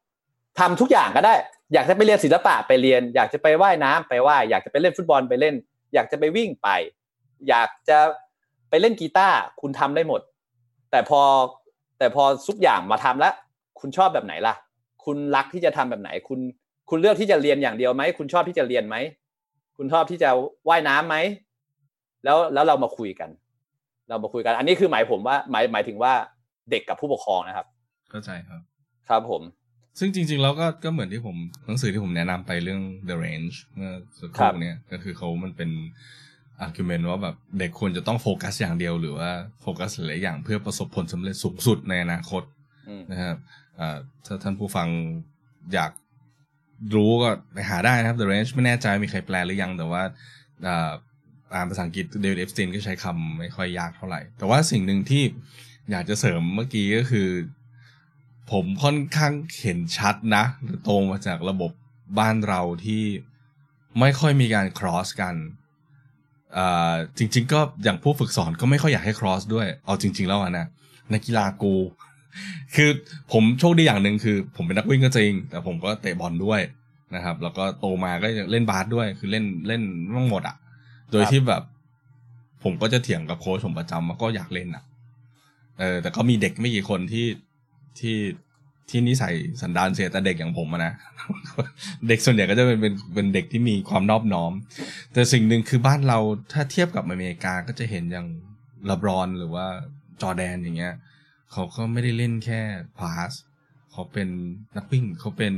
[0.04, 1.36] ำทำทุกอย่างก็ได้
[1.74, 5.56] อยากจะไปเรียนศิลปะไปเรียน อยากจะไปว่ายน้ำไปว่ายอยากจะไปเล่นฟุตบอลไปเล่น
[5.94, 6.70] อยากจะไปวิ่งไป
[7.50, 7.98] อยากจะ
[8.70, 10.22] ไปเล่นกีตาร์คุณทำได้หมด
[10.92, 11.22] แต่พอ
[12.00, 13.34] แต่พอทุกอย่างมาทำแล้ว
[13.80, 14.56] คุณชอบแบบไหนล่ะ
[15.06, 16.40] คุณรักที่จะทำแบบไหน คุณ
[16.90, 18.96] คุณเลือกที่จะเรียนอย่างเดียวไหมคุณชอบที่จะเรียนไหม
[19.78, 20.30] คุณชอบที่จะ
[20.70, 21.16] ว่ายน้ำไหม
[22.24, 23.30] แล้วแล้วเรามาคุยกัน
[24.10, 26.14] เรามาคุยกัน อันนี้คือหมายผมว่าหมายหมายถึงว่า
[26.72, 27.68] เด็กกับผู้ปกครองนะครับ
[28.12, 28.62] เข้าใจครับ
[29.10, 29.42] ครับผม
[30.00, 31.36] ซึ่งจริง ๆ แล้วก็ก็เหมือนที่ผม
[31.66, 35.70] หนังสือที่ผมแนะนำไปเรื่อง The Range เมื่อสักคครัรู่บเนี่ยก็คือเขามันเป็น
[36.66, 39.30] argument ว่าแบบเด็กควรจะต้องโฟกัสอย่างเดียวหรือว่า
[39.62, 42.44] โฟกัสหลายๆอย่างเพื่อประสบผลสำเร็จสูงสุดในอนาคต
[42.90, 43.38] อืมนะครับ
[43.80, 44.88] อ่าถ้าท่านผู้ฟัง
[45.74, 45.92] อยาก
[46.96, 50.04] รู้ก็ไปหาได้นะครับ The Range ไม่แน่ใจมีใครแปลหรือยังแต่ว่า
[50.68, 50.92] อ่า
[51.56, 55.24] อ่านภาษาอังกฤษเดวิดเอฟสตีนก็ใช้คำไม่ค่อยยากเท่าไหร่ แต่ว่าสิ่งหนึ่งที่
[55.92, 57.28] อยากจะเสริมเมื่อกี้ก็คือ
[58.52, 60.44] ผมค่อนข้างเห็นชัดนะ
[60.88, 61.72] ตรงมาจากระบบ
[62.20, 63.04] บ้านเราที่
[64.00, 65.36] ไม่ค่อยมีการ cross กัน
[67.18, 70.66] จริง ๆ ก็อย่างผู้ฝึกสอนก็ไม่ค่อยอยากให้ cross ด้วยเอาจริง ๆ แล้วอะนะ
[71.14, 71.76] นักกีฬากู
[72.76, 72.90] คือ
[73.32, 76.62] ผมโชคดีอย่างหนึ่งคือ ผมเป็นนักวิ่งก็จริง แต่ผมก็เตะบอลด้วย
[77.16, 79.82] นะครับ แล้วก็โตมาก็เล่นบาสด้วย คือเล่นเล่น
[80.16, 80.56] ทั้งหมดอะ
[81.12, 81.64] โดยที่แบบ
[82.64, 84.84] ผมก็จะเถียงกับโค้ชผมประจำว่าก็อยากเล่นอะ
[85.80, 87.26] เออแต่ก็มีเด็กไม่กี่คนที่
[88.00, 88.18] ที่
[88.90, 90.94] ที่นิสัยสันดานเสียแต่เด็กอย่างผมอะนะ
[92.08, 94.52] เด็กส่วนใหญ่ก็จะเป็นเป็นเป็นเด็กที่มีความนอบน้อม
[95.14, 96.20] แต่สิ่งหนึ่งคือบ้านเรา
[96.54, 98.28] ถ้าเทียบกับอเมริกาก็จะเห็นอย่าง
[98.90, 99.66] ลาบรอนหรือว่า
[100.22, 100.94] จอร์แดนอย่างเงี้ย
[101.52, 102.62] เขาก็ไม่ได้เล่นแค่
[103.00, 103.32] พาส
[103.92, 104.30] เขาเป็น
[104.78, 105.54] นักวิ่งเขาเป็น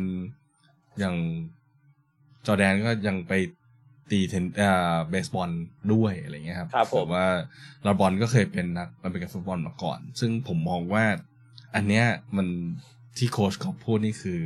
[0.99, 1.15] อย่าง
[2.45, 3.33] จอร์แดนก็ยังไป
[4.11, 5.51] ตีเทนเอ่อเบสบอล
[5.93, 7.25] ด้วยอะไรเงี้ยครับครับผมแต่ว่า
[7.85, 11.05] ลาบรอนก็เคยเป็นนักมันเป็นกับฟุตบอลมาก่อน ซึ่งผมมองว่า
[11.77, 12.05] อันเนี้ย
[12.37, 12.47] มัน
[13.17, 14.39] ที่โค้ชเขาพูดนี่คือ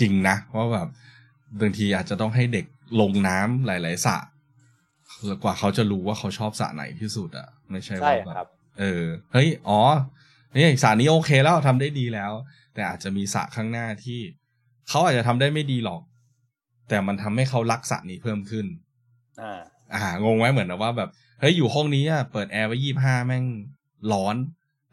[0.00, 0.88] จริงนะว่าแบบ
[1.60, 2.66] บางทีอาจจะต้องให้เด็ก
[3.00, 4.16] ลงน้ำหลาย ๆสระ
[5.26, 8.46] แล้วกว่าเขาจะรู้ว่าเขาชอบสระไหนที่สุดอะไม่ใช่ใช่ว่าแบครับบ
[8.78, 9.80] เออเฮ้ยอ๋อ
[10.54, 12.32] นี่สระนี้โอเคแล้วทำได้ดีแล้ว
[12.74, 14.20] แต่อาจจะมีสระข้างหน้าที่
[14.88, 16.02] เขาอาจจะทำได้ไม่ดีหรอก
[16.88, 18.66] แต่มันทำให้เขารักสระนี้เพิ่มขึ้น
[19.42, 19.60] อ่า
[19.94, 21.10] อ่างงไว้เหมือนนะว่าแบบ
[21.40, 23.44] เฮ้ยอยู่ห้องนี้อะเปิดแอร์ไว้ยี่ห้าแม่ง
[24.12, 24.36] ร้อน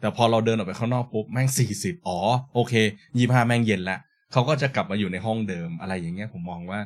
[0.04, 2.20] แต่พอเราเดินออกไปข้างนอกปุ๊บแม่งสี่สิบอ๋อ
[2.54, 2.74] โอเค
[3.18, 4.00] ยี่ห้าแม่งเย็นละ
[4.32, 6.80] เขาก็จะกลับมาอยู่ในห้องเดิมอะไรอย่างเงี้ยผมมองว่า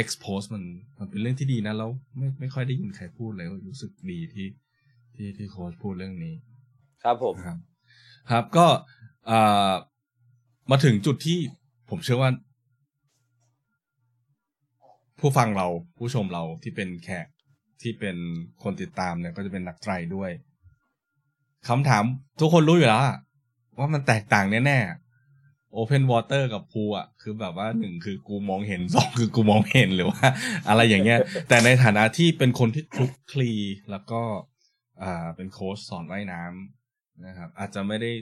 [0.00, 0.62] expose มัน
[0.98, 4.48] มันเป็นเรื่องที่ดีนะแล้วไม่ไม่ค่อยได้ยินใครพูดเลยรู้สึกดีที่
[5.14, 6.34] ที่ที่โค้ชพูดเรื่องนี้
[7.02, 7.58] ครับผมครับ
[8.30, 8.66] ครับก็
[9.30, 9.72] อ่า
[10.70, 11.38] มาถึงจุดที่
[11.90, 12.30] ผมเชื่อว่า
[15.20, 15.66] ผู้ฟังเรา
[15.98, 17.26] ผู้ชมเราที่เป็นแขก
[17.82, 18.16] ที่เป็น
[18.62, 20.30] คนติดตามเนี่ยก็จะเป็นนักไตรด้วย
[21.68, 22.04] คำถาม
[22.40, 23.02] ทุกคนรู้อยู่แล้ว
[23.78, 30.26] ว่ามันแตกต่างแน่ๆ Open Water กับพูอะ คือแบบว่าหนึ่งคือกูมองเห็นสองคือกูมองเห็นหรือว่า
[30.68, 33.52] อะไรอย่างเงี้ย แต่ในฐานะที่เป็นคนที่คลุกคลี
[33.90, 34.22] แล้วก็
[35.02, 38.12] อ่าเป็นโค้ชสอนว่ายน้ำนะครับ อาจจะไม่ได้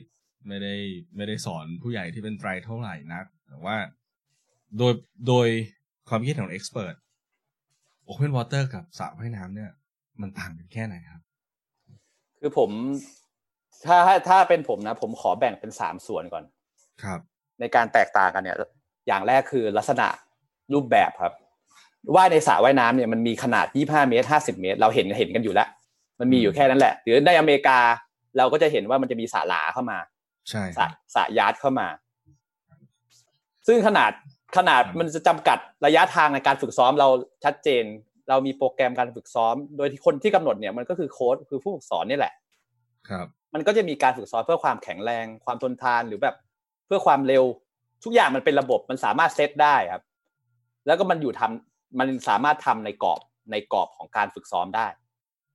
[0.49, 0.75] ไม่ได้
[1.17, 3.77] ไม่ได้สอนผู้ใหญ่ที่เป็นไตรเท่าไหร่นัก แต่ว่า
[4.79, 4.93] โดย
[5.29, 5.49] โดย
[6.09, 6.95] ความคิดของเอ็กซ์เพรส
[8.09, 9.71] Open Water กับสระว่ายน้ำเนี่ย
[10.21, 11.23] มันต่างกันแค่ไหนครับ
[12.41, 12.71] คือผม
[13.87, 16.45] ถ้าถ้าถ้าเป็นผมนะ ผมขอแบ่งเป็นสามส่วนก่อน
[17.03, 17.21] ครับ
[17.61, 18.57] ในการแตกต่างกันเนี่ย
[19.07, 20.07] อย่างแรกคือลักษณะ
[20.75, 21.33] รูปแบบครับ
[22.15, 25.69] ว่ายในสระว่ายน้ำเนี่ยมันมีขนาด 25 เมตร 50 เมตร เราเห็นเห็นกันอยู่แล้ว
[26.21, 27.79] มันมีอยู่แค่นั้นแหละ หรือในอเมริกา
[28.39, 29.99] เราก็จะเห็นว่ามันจะมีสระหลาเข้ามา
[30.51, 31.89] ใช่สระสระยาร์ดเข้ามา
[33.67, 34.13] ซึ่งขนาด
[34.57, 37.09] ขนาดมันจะจำกัดระยะทางในการฝึกซ้อมเรา
[37.45, 37.85] ชัดเจน
[38.29, 42.33] เรามีโปรแกรมการฝึกซ้อม โดยที่คนที่กำหนดเนี่ยมันก็คือโค้ชคือผู้ฝึกสอนนี่แหละ
[43.09, 46.37] ครับ มันก็จะมีการฝึกซ้อมเพื่อความแข็งแรง ความทนทานหรือแบบ
[46.87, 47.45] เพื่อความเร็ว
[48.05, 50.03] ทุกอย่างมันเป็นระบบมันสามารถเซตได้ครับ
[50.87, 54.87] แล้วก็มันอยู่ทำมันสามารถทำในกรอบในกรอบของการฝึกซ้อมได้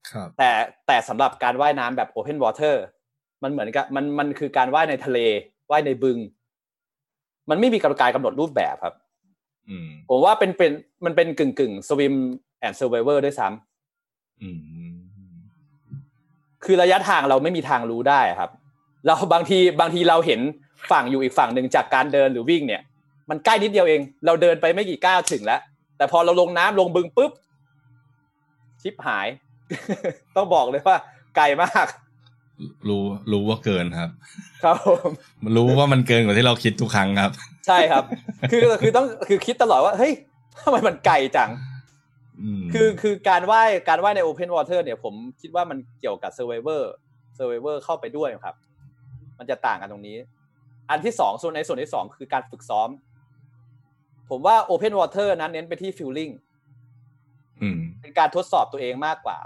[0.09, 0.49] ครับ แต่
[0.87, 2.75] แต่สำหรับการว่ายน้ำแบบ Open Water
[3.43, 5.19] มันเหมือนกับมันมันคือการว่ายในทะเล
[5.71, 6.17] ว่ายในบึง
[7.49, 8.95] มันไม่มีกรรมการกำหนดรูปแบบครับ
[9.69, 10.71] อืมผมว่าเป็นเป็น
[11.05, 12.15] มันเป็นกึ่งกึ่งสวิม
[12.59, 14.57] and survival ด้วยซ้ำอืม
[16.67, 18.51] คือระยะทางเราไม่มีทางรู้ได้ครับ
[19.05, 20.39] เราบางทีบางทีเราเห็น
[20.91, 22.81] ฝั่งอยู่อีกฝั่งหนึ่งจากการเดินหรือวิ่งเนี่ย
[23.29, 25.61] มันใกล้นิดเดียวเอง เราเดินไปไม่กี่ก้าวถึงแล้ว
[25.97, 27.31] แต่พอเราลงน้ำลงบึงปุ๊บ
[28.81, 29.27] ชิบหาย
[30.35, 30.97] ต้องบอกเลยว่า
[31.35, 31.87] ไกลมาก
[32.89, 34.09] รู้รู้ว่าเกินครับ
[34.63, 35.11] ครับผม
[35.57, 37.31] รู้ว่ามันเกินกว่าที่เราคิดทุกครั้งครับ
[37.67, 38.03] ใช่ครับ
[38.51, 40.13] คือคือต้องคือคิดตลอดว่าเฮ้ย
[40.63, 41.76] ทำไมมันไกลจังอืม
[42.73, 46.83] คือคือการว่ายการว่ายใน Open Water เนี่ยผมคิดว่ามันเกี่ยวกับ Survivor
[47.37, 48.55] Survivor เข้าไปด้วยครับ
[49.39, 50.17] มันจะต่างกันตรงนี้
[50.89, 52.89] อันที่สองส่วนในส่วนที่สองคือการฝึกซ้อม
[54.29, 56.33] ผมว่า Open Water นั้นเน้นไปที่ feeling
[57.61, 59.37] อืมเป็นการทดสอบตัวเองมากกว่า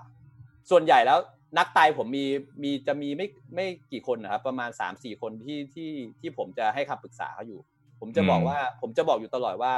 [0.69, 1.19] ส่วนใหญ่แล้ว
[1.57, 2.25] นักไตผมมี
[2.63, 5.89] มีจะมีไม่ไม่กี่คนนะครับ ประมาณสามสี่คนที่ที่
[6.19, 7.59] ที่ผมจะให้คำปรึกษาเขาอยู่
[7.99, 9.73] ผมจะบอกอืมว่า ผมจะบอกอยู่ตลอดว่า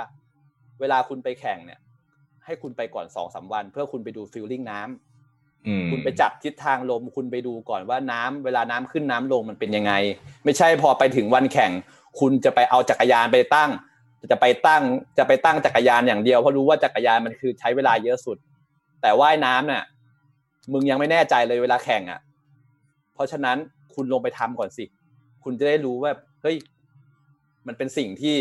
[0.80, 1.80] เวลาคุณไปแข่งเนี่ย
[2.46, 9.94] ให้คุณไปก่อนสองสามวัน เพื่อคุณไปดูฟิลลิ่งน้ำอืมคุณไปจับทิศทางลม คุณไปดูก่อนว่าน้ำเวลาน้ำขึ้นน้ำลงมันเป็นยังไง
[10.46, 11.72] ไม่ใช่พอไปถึงวันแข่ง
[12.20, 13.72] คุณจะไปเอาจักรยานไปตั้ง
[14.32, 14.84] จะไปตั้ง
[15.18, 18.38] จะไปตั้งจักรยานอย่างเดียวเพราะรู้ว่าจักรยานมันคือใช้เวลาเยอะสุด
[19.02, 19.84] แต่ว่ายน้ำเนี่ย
[20.72, 22.20] มึงยังไม่แน่ใจเลยเวลาแข่งอะ
[23.14, 23.58] เพราะฉะนั้น
[23.96, 24.86] คุณลงไปทำก่อนสิ
[25.44, 26.58] คุณจะได้รู้ว่าเฮ้ย
[27.68, 28.36] มันเป็นสิ่งที่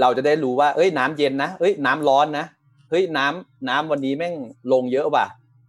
[0.00, 4.34] เราจะได้รู้ว่า เอ้ยน้ำเย็นนะเอ้ยน้ำร้อนนะเฮ้ยน้ำน้ำวันนี้แม่ง
[4.72, 5.26] ลงเยอะว่ะ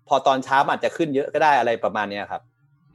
[0.07, 2.41] พอตอนเช้ามันอาจจะขึ้นเยอะก็ได้อะไรประมาณเนี้ยครับ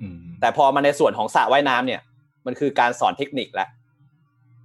[0.01, 2.01] อืมแต่พอมาในส่วนของสระว่ายน้ำเนี่ย
[2.47, 3.69] มันคือการสอนเทคนิคแล้ว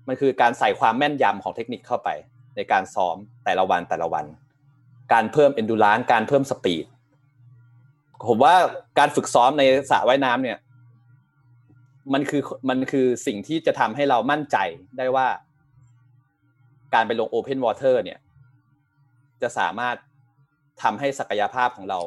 [0.07, 2.09] มันคือการใส่ความแม่นยำของเทคนิคเข้าไป
[2.55, 4.26] ในการซ้อมแต่ละวันแต่ละวัน
[5.13, 6.86] การเพิ่ม endurance การเพิ่มสปีด
[8.28, 8.55] ผมว่า
[8.99, 10.57] การฝึกซ้อมในสระว่ายน้ำเนี่ย
[12.13, 14.57] มันคือมันคือสิ่งที่จะทำให้เรามั่นใจ
[14.97, 15.28] ได้ว่า
[16.93, 18.20] การไปลง Open Water เนี่ย
[19.45, 19.95] จะสามารถ
[20.83, 21.99] ทำให้ศักยภาพของเรา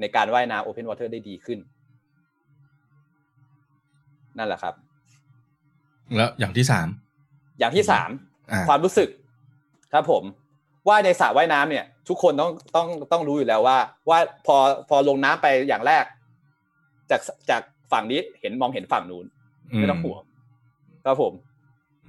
[0.00, 1.58] ในการว่ายน้ำ Open Water ได้ดีขึ้น
[4.38, 4.74] นั่นแหละครับ
[6.16, 6.88] แล้วอย่างที่สาม
[7.58, 8.10] อย่างที่สาม
[8.52, 9.08] อ่าความรู้สึก
[9.92, 10.22] ครับผม
[10.88, 13.78] ว่ายในสระว่ายน้ำเนี่ย ทุกคนต้องต้องต้องรู้อยู่แล้วว่า
[14.08, 14.56] ว่าพอ
[14.88, 16.04] พอลงน้ำไปอย่างแรก
[17.10, 17.20] จาก
[17.50, 17.62] จาก
[17.92, 19.24] ฝั่งนี้เห็นมองเห็นฝั่งนู้น
[19.78, 20.22] ไม่ต้องห่วง
[21.06, 21.32] ครับผม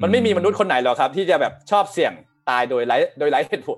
[0.01, 2.13] มันไม่มีมนุษย์คนไหนหรอกครับ ที่จะแบบชอบเสี่ยง
[2.49, 3.77] ตายโดยไร้โดยไร้เหตุผล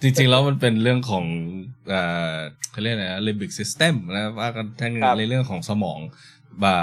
[0.00, 1.24] จริงๆ แล้วมันเป็นเรื่องของ
[1.88, 2.34] เอ่อ
[2.70, 5.98] เขาเรียกอะไรนะ limbic system นะว่ากันทั้งครับในเรื่องของสมอง
[6.62, 6.76] บา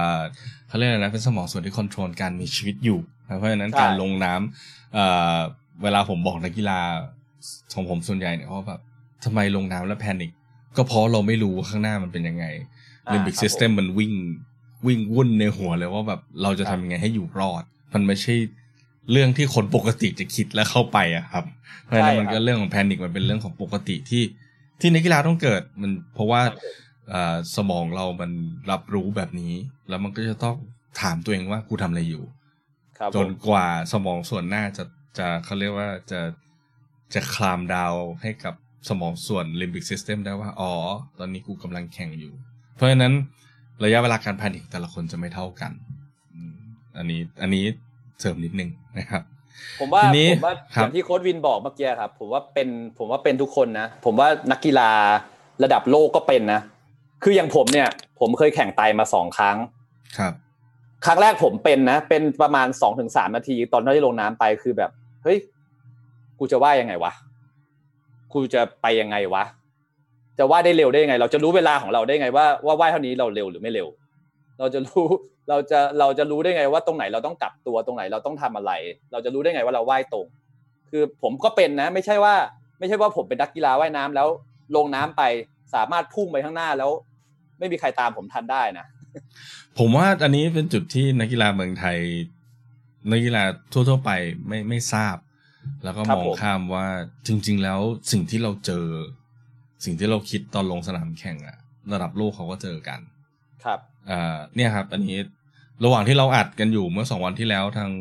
[0.67, 5.05] เขาเรียกอะไรนะเป็นสมองส่วนที่ control การมีชีวิตอยู่นะเพราะฉะนั้นการลงน้ำเอ่
[5.35, 5.37] อ
[5.83, 6.79] เวลาผมบอกนักกีฬา
[7.73, 8.81] ของผมส่วนใหญ่เนี่ยเขาแบบ
[9.25, 10.31] ทำไมลงน้ำแล้ว panic
[10.77, 12.45] ก็เพราะเราไม่รู้ว่าข้างหน้ามันเป็นยังไง
[13.07, 14.13] อ่า limbic ครับ system มันวิ่ง
[14.87, 18.35] วิ่งวุ่นในหัวเลยว่าแบบเราจะทำยังไงให้อยู่รอด มันไม่ใช่
[19.11, 21.45] เรื่องที่คนปกติจะคิดและเข้าไปอะครับ
[21.83, 24.23] เพราะฉะนั้นมันก็เรื่องของ panic มันเป็นเรื่องของปกติที่
[24.79, 28.31] ที่นักกีฬาต้องเกิดมันเพราะว่าครับผมเอ่อสมองเรามัน
[28.71, 29.53] รับรู้แบบนี้
[29.89, 30.55] แล้วมันก็จะต้อง
[31.01, 32.23] ถามตัวเองว่ากูทำอะไรอยู่
[32.97, 34.83] ครับจผนมกว่าสมองส่วนหน้าจะ
[35.17, 36.19] จะเขาเรียกว่าจะ
[37.13, 38.55] จะคลามดาวให้กับ
[38.89, 40.73] สมองส่วน limbic system ได้ว่า อ๋อ
[41.19, 42.33] ตอนนี้กูกำลังแข่งอยู่
[42.75, 43.13] เพราะฉะนั้น
[43.83, 45.71] ระยะเวลาการแพนิคแต่ละคนจะไม่เท่ากัน
[46.35, 46.55] อืม
[46.97, 47.65] อันนี้อันนี้
[48.21, 49.23] เสริมนิดนึงนะครับ
[49.79, 52.67] ผมว่าทีนี้ผมว่าครัอบย่างที่โค้ดวินบอกเมื่อกี้ครับ ผมว่าเป็น
[52.97, 54.89] ผมว่าเป็นทุกคนนะ ผมว่านักกีฬา
[55.63, 56.61] ระดับโลกก็เป็นนะ
[57.23, 57.87] คืออย่างผมเนี่ย
[58.19, 59.57] ผมเคยแข่งไตมาสองครั้ง
[60.17, 60.33] ครับ
[61.05, 64.91] ครั้งแรกผมเป็นนะ เป็นประมาณสองถึงสามนาที ตอนที่ลงน้ำไปคือแบบ
[65.23, 65.37] เฮ้ย
[66.39, 67.11] กูจะว่ายยังไงวะ
[68.33, 69.43] กูจะไปยังไงวะ
[70.37, 73.87] จะว่ายได้เร็วได้ยังไง เราจะรู้เวลาของเราได้ไงว่าว่าว่ายเท่านี้เราเร็วหรือไม่เร็ว
[74.59, 75.05] เราจะรู้
[75.51, 78.71] เราจะเราจะรู้ได้ไงว่าตรงไหนเราต้องกลับตัวตรงไหนเราต้องทำอะไร
[79.11, 80.25] เราจะรู้ได้ไงว่าเราว่ายตรง
[80.89, 82.35] คือผมก็เป็นนะ ไม่ใช่ว่า
[82.79, 84.27] ไม่ใช่ว่าผมเป็นนักกีฬาว่ายน้ำแล้ว
[84.75, 85.23] ลงน้ำไป
[85.73, 86.91] สามารถพุ่งไปข้างหน้าแล้ว
[87.59, 88.85] ไม่มีใครตามผมทันได้นะ
[89.77, 91.97] ผมว่าอันนี้เป็นจุดที่นักกีฬาเมืองไทย
[93.11, 94.11] นักกีฬาทั่วๆไป
[94.47, 95.17] ไม่ไม่ทราบ
[95.83, 96.87] แล้วก็ครับมองผมข้ามว่า
[97.27, 97.79] จริง ๆ แล้ว
[98.11, 98.85] สิ่งที่เราเจอ
[99.85, 101.57] สิ่งที่เราคิดตอนลงสนามแข่งอะ
[101.93, 102.99] ระดับโลกเขาก็เจอกัน
[103.65, 103.79] ครับ
[104.09, 105.19] อ่าเนี่ยครับ อันนี้
[105.83, 107.91] ระหว่างที่เราอัดกันอยู่เมื่อสองวันที่แล้วทาง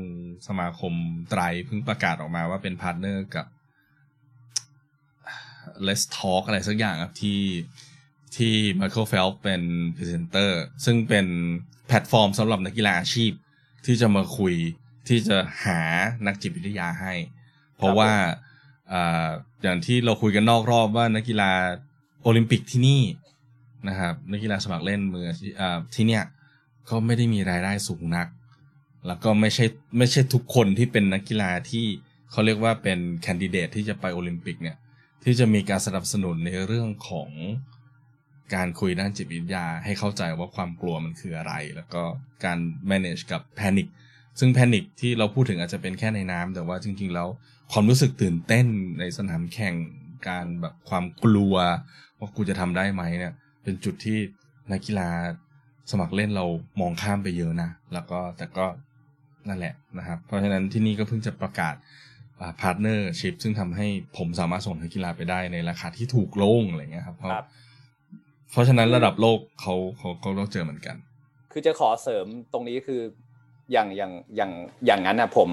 [0.46, 0.94] สมาคม
[1.30, 3.46] ไตรเพิ่งประกาศออกมาว่าเป็น partner กับ
[5.86, 7.40] Let's Talk อะไรสักอย่างครับที่
[8.36, 9.62] ที่ Michael Phelps เป็น
[9.96, 11.26] พรีเซนเตอร์ซึ่งเป็น
[11.86, 13.32] แพลตฟอร์มสำหรับนักกีฬาอาชีพ
[13.86, 14.54] ที่จะมาคุย
[15.08, 15.80] ที่จะหา
[16.26, 17.14] นักจิตวิทยาให้
[17.76, 18.10] เพราะว่า
[18.92, 21.50] อย่างที่เราคุยกันนอกรอบว่านักกีฬา
[22.22, 23.02] โอลิมปิกที่นี่
[23.88, 25.26] นะครับนักกีฬาสมัครเล่นมือ
[25.94, 26.24] ที่เนี่ย
[26.88, 28.28] ก็ไม่ได้มีรายได้สูงนัก
[29.06, 29.64] แล้วก็ไม่ใช่
[29.98, 31.86] ไม่ใช่ทุกคนที่เป็นนักกีฬาที่
[32.30, 34.76] เขาเรียกว่าเป็นแคนดิเดตที่จะไปโอลิมปิกเนี่ย
[35.24, 37.30] ที่จะมีการสนับสนุนในเรื่องของ
[38.54, 42.02] การคุยด้านจิตวิทยาให้เข้าใจว่าความกลัวมันคืออะไร แล้วก็
[42.44, 42.58] การ
[42.90, 43.88] manage กับ panic
[44.38, 47.28] ซึ่ง panic ที่เราพูดถึงอาจจะเป็นแค่ในน้ำแต่ว่าจริง ๆ แล้ว
[47.72, 48.66] ความรู้สึกตื่นเต้น
[48.98, 49.74] ในสนามแข่ง
[50.28, 51.54] การแบบความกลัว
[52.18, 54.18] ว่ากูจะทำได้ไหมเนี่ย เป็นจุดที่
[54.72, 55.10] นักกีฬา
[55.90, 56.46] สมัครเล่นเรา
[56.80, 58.66] มองข้ามไปเยอะนะ แล้วก็แต่ก็
[59.48, 61.74] นั่นแหละนะครับ เพราะฉะนั้นที่นี่ก็เพิ่งจะประกาศ
[62.60, 63.86] partnership ซึ่งทำให้
[64.16, 67.46] ผมสามารถส่งนักกีฬาไปได้ในราคาที่ถูกลงอะไรเงี้ยครับ เพราะครับ
[68.50, 70.96] เพราะฉะนั้นระดับโลกเขาเขาเขาต้องเจอเหมือนกัน
[71.52, 73.00] คือจะขอเสริมตรงนี้คือ
[73.72, 74.52] อย่างอย่างอย่าง
[74.86, 75.50] อย่างนั้นนะผม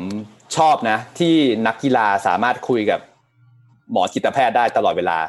[0.57, 1.35] ชอบนะ ที่
[1.67, 2.99] นักกีฬาสามารถคุยกับ
[3.91, 5.19] หมอจิตแพทย์ได้ตลอดเวลา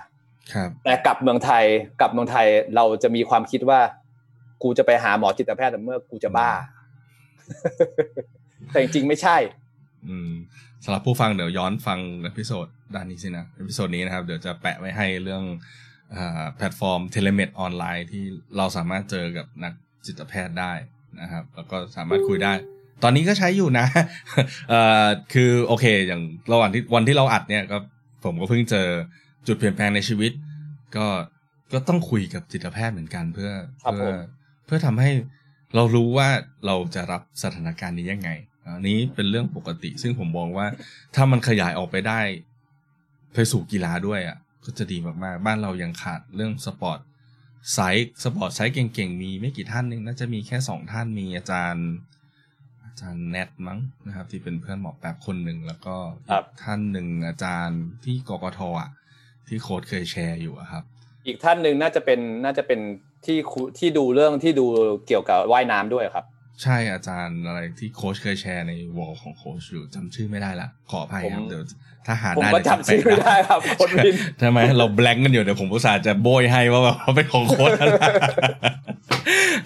[0.53, 1.65] ครับ แต่กลับเมืองไทย
[2.01, 2.47] กลับเมืองไทย
[2.77, 3.81] เราจะมีความคิดว่า
[4.63, 6.51] กูจะไปหาหมอจิตแพทย์แม่งเหมือนกูจะบ้า
[8.71, 9.37] แต่จริงๆไม่ใช่
[10.09, 10.33] อืม
[10.85, 15.45] สำหรับผู้ฟังเดี๋ยวย้อนฟัง episode ด้านนี้สินะ episode นี้นะครับ เดี๋ยวจะแปะไว้ให้เรื่อง
[16.15, 18.25] อา platform telemed ออนไลน์ที่
[18.57, 19.73] เราสามารถเจอกับนัก
[20.07, 20.73] จิตแพทย์ได้
[21.21, 22.53] นะครับ แล้วก็สามารถคุยได้
[23.03, 23.87] ตอนนี้ก็ใช้อยู่นะ
[24.71, 27.79] เอ่อคือโอเค อย่างระหว่างที่วันที่เราอัดเนี่ยก็
[28.25, 28.89] ผมก็เพิ่งเจอ
[29.47, 30.33] จุดเปลี่ยนแปลงในชีวิต
[30.97, 31.07] ก็
[31.73, 33.51] ก็ต้องคุยกับจิตแพทย์เหมือนกันเพื่อ
[33.85, 34.17] ครับเพื่ผอม
[34.69, 35.11] เพื่อทำให้
[35.75, 36.29] เรารู้ว่า
[36.67, 38.31] เราจะรับสถานการณ์นี้ยังไง
[38.65, 40.67] อันนี้เป็นเรื่องปกติ ซึ่งผมมองว่า
[41.15, 42.21] ถ้ามันขยายออกไปได้
[43.35, 46.99] ไปสู่กีฬาด้วยอะก็จะดีมากๆ บ้านเรายังขาดเรื่อง sport
[47.73, 51.89] psych sport psych เก่งๆ มีไม่กี่ท่านเองน่าจะมีแค่สองท่านมีอาจารย์
[52.85, 55.97] อาจารย์แนทมั้งนะครับ ที่เป็นเพื่อนหมอแป๊บคนหนึ่งแล้วก็
[56.31, 58.91] ครัอีบกท่านหนึ่งอาจารย์ที่กกทอะ
[59.49, 60.85] ที่โค้ดเคยแชร์อยู่อะครับ
[61.27, 62.81] อีกท่านหนึ่งน่าจะเป็นน่าจะเป็น
[63.27, 64.67] ที่คุที่ดูเรื่องที่ดู
[65.07, 66.25] เกี่ยวกับว่ายน้ำด้วยครับ
[66.63, 71.63] ใช่อาจารย์อะไรที่โค้ชเคยแชร์ในวอลของโค้ชอยู่จำชื่อไม่ได้ละขออภัยครับผมเดี๋ยว
[72.07, 78.03] ถ้าหาผมได้ก็เยวจำชื่อไม่ได้ครับคนวินใช่ไหมเราแบงก์กันอยู่เดี๋ยวผมอุตส่าห์จะโบยให้ว่าแบบว่าเป็นของโค้ชแล้วนะ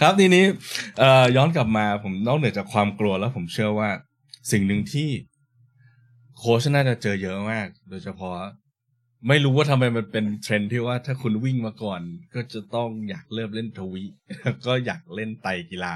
[0.03, 0.45] ครับทีนี้
[0.99, 3.89] เอ่อย้อนกลับมาผมนอกเหนือจากความกลัวแล้วผมเชื่อว่า
[4.53, 5.09] สิ่งหนึ่งที่
[6.39, 8.37] โค้ชน่าจะเจอเยอะมาก โดยเฉพาะ
[9.29, 12.01] ไม่รู้ว่าทำไมมันเป็นเทรนด์ที่ว่าถ้าคุณวิ่งมาก่อน
[12.35, 14.05] ก็จะต้องอยากเริ่มเล่นทวิ
[14.41, 15.95] แล้วก็อยากเล่นไตรกีฬา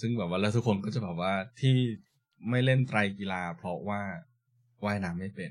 [0.00, 1.76] ซึ่งแบบว่าแล้วทุกคนก็จะแบบว่าที่
[2.50, 4.00] ไม่เล่นไตรกีฬา เพราะว่า
[4.84, 5.50] ว่ายน้ำไม่เป็น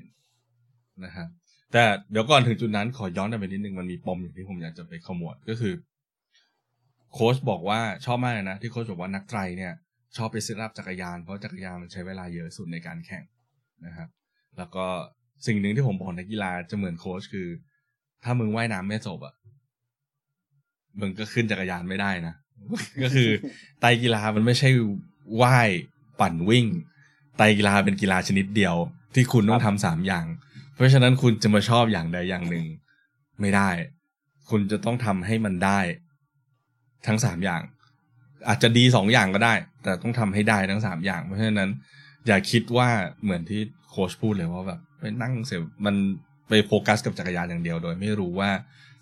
[1.04, 1.28] นะครับ
[1.72, 5.74] แต่เดี๋ยวก่อนถึงจุดนั้นขอย้อนกลับไปนิดนึงมันมีปมอย่างที่ผมอยากจะไปขมวดก็คือ
[7.14, 9.72] โค้ชบอกว่าชอบมากเลยนะ ที่โค้ชบอกว่านักไตรเนี่ย
[10.16, 13.24] ชอบไปซื้อรับจักรยานเพราะจักรยานมันใช้เวลาเยอะสุดในการแข่ง
[13.86, 14.08] นะครับ
[14.58, 14.86] แล้วก็
[15.46, 17.48] สิ่งหนึ่งที่ผมบอกนักกีฬาจะเหมือนโค้ชคือ
[18.24, 19.34] ถ้ามึงว่ายน้ำไม่จบอะ
[21.00, 22.34] มึงก็ขึ้นจักรยานไม่ได้นะ
[23.02, 23.28] ก็คือ
[23.80, 24.68] ไตรกีฬามันไม่ใช่
[25.42, 25.70] ว่าย
[26.20, 26.66] ปั่นวิ่ง
[27.36, 28.76] ไตรกีฬาเป็นกีฬาชนิดเดียว
[29.14, 30.26] ที่คุณต้องทำสามอย่าง
[30.74, 32.66] เพราะฉะนั้นคุณจะมาชอบอย่างใดอย่างหนึ่ง
[33.40, 33.70] ไม่ได้
[34.50, 35.80] คุณจะต้องทำให้มันได้
[37.06, 37.60] ทั้งสามอย่าง
[38.48, 41.70] อาจจะดีสองอย่างก็ได้ แต่ต้องทำให้ได้ทั้งสามอย่าง เพราะฉะนั้น
[42.26, 42.88] อย่าคิดว่า
[43.22, 43.60] เหมือนที่
[43.90, 45.94] โค้ชพูดเลยว่าแบบ ไปนั่งเสียมัน
[46.48, 48.50] ไปโฟกัสกับจักรยานอย่างเดียว โดยไม่รู้ว่า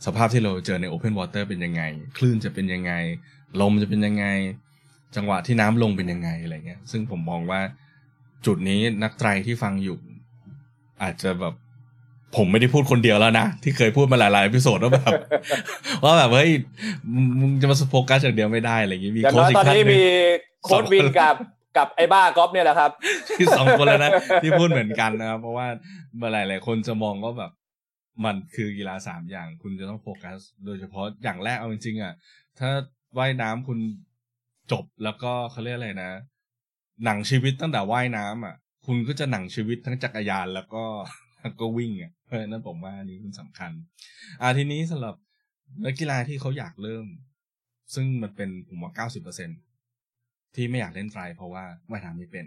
[0.06, 1.82] สภาพที่เราเจอในโอเพนวอเตอร์เป็นยังไง
[2.18, 2.92] คลื่นจะเป็นยังไง
[3.60, 4.26] ลมจะเป็นยังไง
[5.16, 7.60] จังหวะที่น้ำลงเป็นยังไงอะไรเงี้ย ซึ่งผมมองว่า
[8.46, 9.98] จุดนี้นักไตรที่ฟังอยู่
[11.02, 11.54] อาจจะแบบ
[12.36, 15.12] ผมไม่ได้พูดคนเดียวแล้วนะ ที่เคยพูดมาหลายๆพิโซดว่าแบบ
[16.04, 16.50] ว่าแบบเฮ้ย
[17.14, 20.02] มึงมึงจะมาโฟกัสอย่างเดียวไม่ได้อะไรอย่างงี้มีอย่างโค้น้ชอยอีตอกนท่านนี้หนึ่งมี
[20.64, 21.36] โค้ดวินกับ
[21.78, 22.90] กับไอ้บ้าก๊อฟเนี่ยแหละครับ
[23.38, 24.12] ที่สองคนแล้วนะ
[24.42, 25.66] ที่พูดเหมือนกันนะครับเพราะว่า
[26.16, 27.52] เมื่อหลายหลายๆคนจะมองว่าแบบ
[28.24, 32.14] มันคือกีฬาสามอย่างคุณจะต้องโฟกัส โดยเฉพาะอย่างแรกเอาจริงๆอะ
[32.58, 32.70] ถ้า
[33.18, 33.78] ว่ายน้ำคุณ
[34.72, 36.10] จบแล้วก็เขาเรียกอะไรนะ
[37.04, 38.54] หนังชีวิตตั้งแต่ว่ายน้ำอะ
[38.86, 40.84] คุณก็จะหนังชีวิตทั้งจักรยานแล้วก็
[41.40, 43.70] แล้วก็วิ่งอะเพราะฉะนั้นผมว่าอันนี้มันสำคัญ
[44.40, 45.14] อ่าทีนี้สำหรับ
[45.84, 47.06] นักกีฬาที่เขาอยากเริ่ม
[47.94, 49.52] ซึ่งมันเป็นผมว่าเก้าสิบเปอร์เซ็นต
[50.54, 52.46] ที่ไม่อยากเล่นไตรเพราะว่าว่ายน้ำไม่เป็น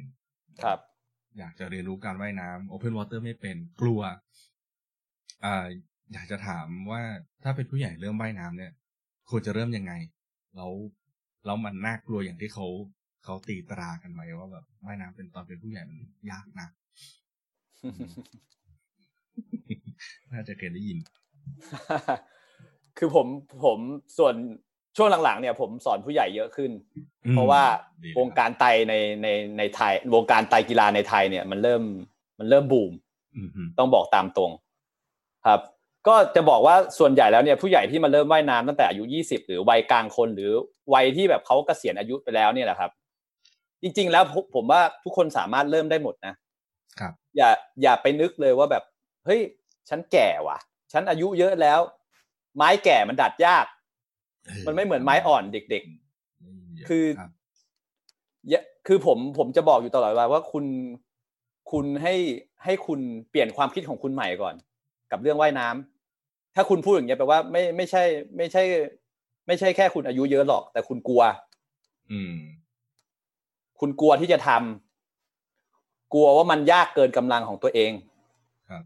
[0.64, 0.80] ครับ
[1.38, 4.02] อยากจะเรียนรู้การว่ายน้ำ Open Water ไม่เป็นกลัว
[5.46, 5.66] อ่า
[6.14, 7.02] อยากจะถามว่า
[7.44, 8.72] ถ้าเป็นผู้ใหญ่เริ่มว่ายน้ำเนี่ย
[9.30, 9.94] ควรจะเริ่มยังไง
[10.56, 10.72] แล้ว
[11.46, 12.68] แล้วมันน่ากลัวอย่างที่เขา
[13.24, 15.98] เขาตีตรากันไหมว่าแบบว่ายน้ำเป็นตอนเป็นผู้ใหญ่มัน
[16.32, 16.68] ยากนะ
[20.32, 20.98] น่าจะเคยได้ยิน
[22.98, 23.28] คือผม
[23.64, 23.80] ผม
[24.18, 24.36] ส่วน
[24.98, 26.72] ช่วงหลังๆเนี่ยผมสอนผู้ใหญ่เยอะขึ้น
[27.26, 27.64] อืมเพราะว่า
[28.04, 29.28] ดีเลยวงการไตรในใน
[29.58, 31.84] ในไทยวงการไตรกีฬาในไทยเนี่ยมันเริ่ม
[32.40, 32.94] มันเริ่มบูม
[33.36, 34.52] อืมอืมต้องบอกตามตรง
[35.48, 35.62] ครับ
[36.08, 40.52] ก็จะบอกว่าส่วนใหญ่แล้วเนี่ยผู้ใหญ่ที่มาเริ่มว่ายน้ำตั้งแต่อายุยี่สิบหรือวัยกลางคน หรือ
[40.94, 42.92] วัยที่แบบเขาเกษียณอายุไปแล้วเนี่ยแหละครับ
[43.82, 46.34] จริง ๆ แล้วผมผมว่าทุกคนสามารถเริ่มได้หมดนะ
[47.00, 47.50] ครับ อย่า
[47.82, 48.84] อย่าไปนึกเลยว่าแบบ
[49.26, 49.42] เฮ้ย
[49.90, 50.58] ฉันแก่ว่ะ
[50.92, 51.80] ฉันอายุเยอะแล้ว
[52.56, 53.66] ไม้แก่มันดัดยาก
[54.68, 57.32] มันไม่เหมือนไม้อ่อนเด็กๆ คือรับ
[58.50, 60.66] อย่าคือผมผมจะบอกอยู่ตลอดเวลาว่าคุณ
[61.72, 62.16] คุณให้
[62.64, 64.56] ให้คุณเปลี่ยนความคิดของคุณใหม่ก่อน
[65.12, 68.04] กับเรื่องว่ายน้ำถ้าคุณพูดอย่างเงี้ยแปลว่าไม่ไม่ใช่
[68.38, 68.64] ไม่ใช่
[69.48, 71.24] ไม่ใช่แค่คุณอายุเยอะหรอก แต่คุณกลัว
[72.12, 72.36] อืม
[73.80, 77.92] คุณกลัวที่จะทำกลัวว่ามันยากเกินกำลังของตัวเอง
[78.70, 78.84] ครับ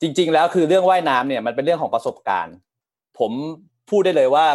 [0.00, 2.56] จริง ๆ แล้วคือเรื่องว่ายน้ำเนี่ยมันเป็นเรื่องของประสบการณ์
[3.18, 3.32] ผม
[3.90, 4.46] พูดได้เลยว่า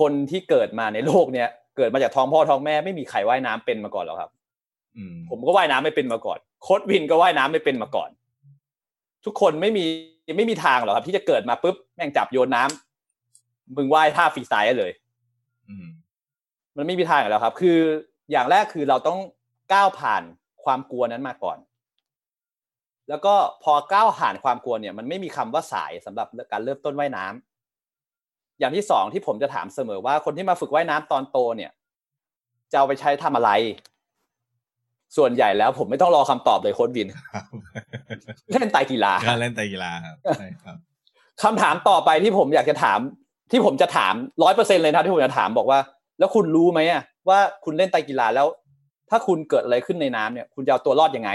[0.00, 4.30] คนที่เกิดมาในโลกเนี่ยเกิดมาจากท้องพ่อท้องแม่ไม่มีใครว่ายน้ำเป็นมาก่อนหรอกครับ
[4.96, 8.10] อืมผมก็ว่ายน้ำไม่เป็นมาก่อน โค้ดวินก็ว่ายน้ำไม่เป็นมาก่อน
[9.24, 9.84] ทุกคนไม่มี
[10.36, 14.92] ไม่มีทางหรอกครับ ที่จะเกิดมาปุ๊บแม่งจับโยนน้ำมึงว่ายท่าฟรีสไตล์ได้เลย
[15.68, 15.86] อืม
[16.76, 17.78] มันไม่มีทางอยู่แล้วครับ คือ
[18.30, 19.18] อย่างแรกคือเราต้อง
[19.72, 20.22] ก้าวผ่าน
[20.64, 21.58] ความกลัวนั้นมาก่อน
[23.08, 27.51] แล้วก็พอก้าวผ่านความกลัวเนี่ย มันไม่มีคำว่าสายสำหรับการเริ่มต้นว่ายน้ำ
[28.60, 31.70] อย่างที่สองที่ผมจะถามเสมอว่าคนที่มาฝึกว่ายน้ำตอนโตเนี่ย
[32.70, 33.50] จะเอาไปใช้ทำอะไร
[35.16, 37.44] ส่วนใหญ่แล้วผมไม่ต้องรอคำตอบเลยโค้ดวินครับ
[38.52, 40.76] เล่นไตรกีฬาการเล่นไตรกีฬาครับใช่ครับ
[41.42, 42.98] คำถามต่อไปที่ผมอยากจะถาม
[43.50, 45.78] ที่ผมจะถามร้อยเปอร์เซ็นเลยนะที่ผมจะถามบอกว่า
[46.18, 48.46] แล้วคุณรู้ไหมอะว่าคุณเล่นไตรกีฬาแล้ว
[49.10, 51.30] ถ้าคุณเกิดอะไรขึ้นในน้ำเนี่ย คุณจะเอาตัวรอดยังไง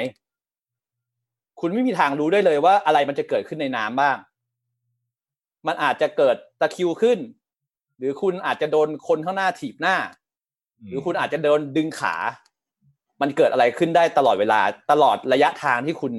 [1.59, 4.15] คุณไม่มีทางรู้ได้เลยว่าอะไรมันจะเกิดขึ้นในน้ำบ้าง
[5.67, 7.19] มันอาจจะเกิดตะคริวขึ้น
[7.97, 9.95] หรือคุณอาจจะโดนคนข้างหน้าถีบหน้า
[10.87, 12.15] หรือคุณอาจจะโดนดึงขา
[13.21, 14.59] มันเกิดอะไรขึ้นได้ตลอดเวลา
[14.91, 16.13] ตลอดระยะทางที่คุณ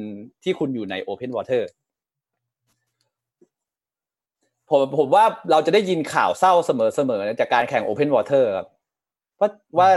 [0.45, 1.69] ที่คุณอยู่ใน open water
[4.71, 8.69] ผมผมว่าเราจะได้ยินข่าวเศร้าเสมอๆจากการแข่ง open water ครับ
[9.41, 9.89] ว่าว่า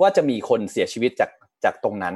[0.00, 1.30] ว่าจะมีคนเสียชีวิตจาก
[1.64, 2.14] จากตรงนั้น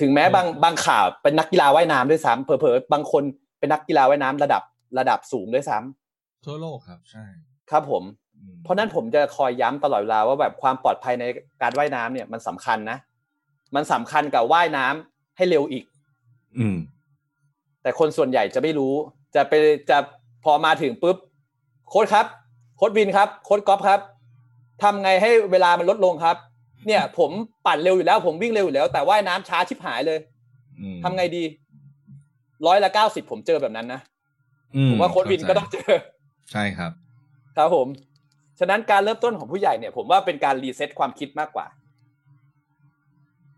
[0.00, 3.22] ถึงแม้บางบางข่าวเป็นนักกีฬาว่ายน้ำด้วยซ้ำเผลอๆบางคน
[3.58, 4.62] เป็นนักกีฬาว่ายน้ำระดับ
[4.98, 7.24] ระดับสูงด้วยซ้ำทั่วโลกครับใช่
[7.70, 8.04] ครับผม
[8.62, 11.24] เพราะนั้นผมจะคอยย้ำตลอดเวลาว่าแบบความปลอดภัยใน
[11.62, 12.98] การว่ายน้ำเนี่ยมันสำคัญนะ
[13.74, 15.84] มันสำคัญกับว่ายน้ำให้เร็วอีก
[16.58, 16.76] อืม
[17.82, 18.94] แต่คนส่วนใหญ่จะไม่รู้
[19.34, 19.52] จะไป
[19.90, 19.98] จะ
[20.44, 21.16] พอมาถึงปุ๊บ
[21.88, 22.26] โค้ดครับ
[22.76, 24.00] โค้ดวินครับ โค้ดกอล์ฟครับ
[24.82, 26.36] ทำไงให้เวลามันลดลงครับ
[26.86, 27.30] เนี่ย ผม
[27.66, 30.18] ปั่นเร็วอยู่แล้ว ผมวิ่งเร็วอยู่แล้ว แต่ว่ายน้ำช้าชิบหายเลย
[31.02, 31.44] ทำไงดี
[32.66, 34.00] ร้อยละเก้าสิบผมเจอแบบนั้นนะ
[34.90, 35.94] ผมว่าโค้ดวินก็ต้องเจอ
[36.52, 36.92] ใช่ครับ
[37.56, 37.86] ครับผม
[38.58, 41.66] ฉะนั้นการเริ่มต้นของผู้ใหญ่เนี่ย ผมว่าเป็นการ reset ความคิดมากกว่า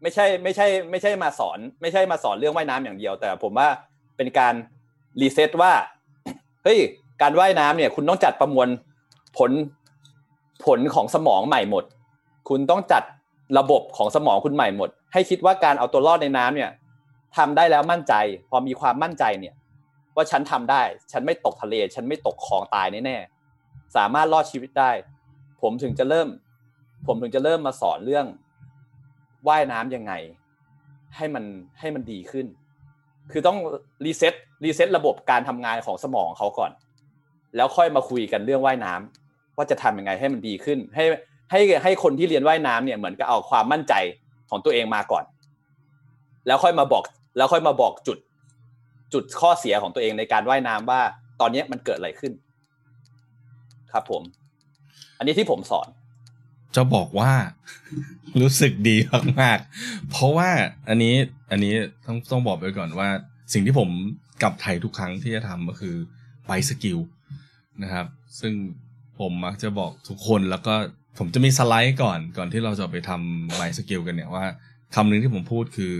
[0.02, 3.68] ไม่ใช่ไม่ใช่ ไม่ใช่มาสอน ไม่ใช่มาสอนเรื่องว่ายน้ำอย่างเดียว แต่ผมว่า
[4.16, 4.54] เป็นการ
[5.20, 5.72] reset ว่า
[6.64, 6.78] เฮ้ย
[7.22, 8.68] การว่ายน้ำเนี่ย คุณต้องจัดประมวล
[9.38, 9.50] ผล
[10.64, 11.84] ผลของสมองใหม่หมด
[12.48, 13.02] คุณต้องจัด
[13.58, 16.70] ระบบของสมองคุณใหม่หมด ให้คิดว่าการเอาตัวรอดในน้ำเนี่ย
[17.36, 18.14] ทำได้แล้วมั่นใจ
[18.50, 19.54] พอมีความมั่นใจเนี่ย
[20.16, 20.82] ว่าฉันทำได้
[21.12, 24.90] ฉันไม่ตกทะเล ฉันไม่ตกคลองตายแน่ๆสามารถรอดชีวิตได้
[25.62, 26.28] ผมถึงจะเริ่ม
[27.06, 28.26] ผมถึงจะเริ่มมาสอนเรื่อง
[29.48, 30.12] ว่ายน้ำยังไง
[31.16, 31.44] ให้มัน
[31.80, 32.46] ให้มันดีขึ้น
[33.32, 33.58] คือต้อง
[34.04, 36.70] reset reset ระบบการทำงานของสมองเขาก่อน
[37.56, 41.04] แล้วค่อยมาคุยกันเรื่องว่ายน้ำว่าจะทำยังไงให้มันดีขึ้น ให้
[41.50, 43.94] ให้ให้คนที่เรียนว่ายน้ำเนี่ยเหมือนกับเอาความมั่นใจ
[44.50, 45.24] ของตัวเองมาก่อน
[46.46, 47.02] แล้วค่อยมาบอก
[47.36, 48.18] แล้วค่อยมาบอกจุด
[49.14, 51.00] จุดข้อเสียของตัวเองในการว่ายน้ำว่า
[51.40, 52.32] ตอนนี้มันเกิดอะไรขึ้น
[53.92, 54.22] ครับผม
[55.18, 55.88] อันนี้ที่ผมสอน
[56.76, 57.32] จะบอกว่า
[58.40, 58.96] รู้สึกดี
[59.40, 60.50] มากๆเพราะว่า
[60.88, 61.14] อันนี้
[61.50, 61.74] อันนี้
[62.06, 63.08] ต้องต้องบอกไปก่อนว่า
[63.52, 63.88] สิ่งที่ผม
[64.42, 65.96] กลับไทยทุกครั้งที่จะทำก็คือ
[66.46, 66.98] bike skill
[67.82, 68.06] นะครับ
[68.40, 68.52] ซึ่ง
[69.18, 70.74] ผมมักจะบอกทุกคนแล้วก็
[71.18, 74.44] ผมจะมีสไลด์ก่อนก่อนที่เราจะไปทำ bike skill กันเนี่ยว่า
[74.94, 75.94] คำหนึ่งที่ผมพูดคือ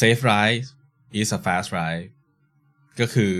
[0.00, 0.60] safe ride
[1.20, 2.04] is a fast ride
[3.00, 3.32] ก็คือ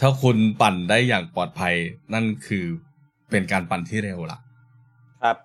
[0.00, 1.74] ถ้าคุณปั่นได้อย่างปลอดภัย
[2.14, 2.64] นั่นคือ
[3.30, 4.38] เป็นการปั่นที่เร็วละ
[5.22, 5.36] ครับ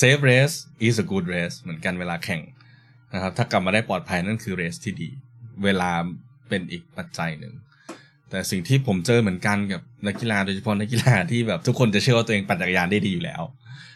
[0.00, 2.42] safe race is a good race เหมือนกันเวลาแข่ง
[3.14, 5.10] นะครับ ถ้ากลับมาได้ปลอดภัยนั่นคือ race ที่ดี
[5.64, 5.90] เวลา
[6.48, 7.54] เป็นอีกปัจจัยหนึ่ง
[8.30, 13.42] แต่สิ่งที่ผมเจอเหมือนกันกับนักกีฬาโดยเฉพาะนักกีฬาที่แบบทุกคนจะเชื่อว่าตัวเองปั่นจักรยานได้ดีอยู่แล้ว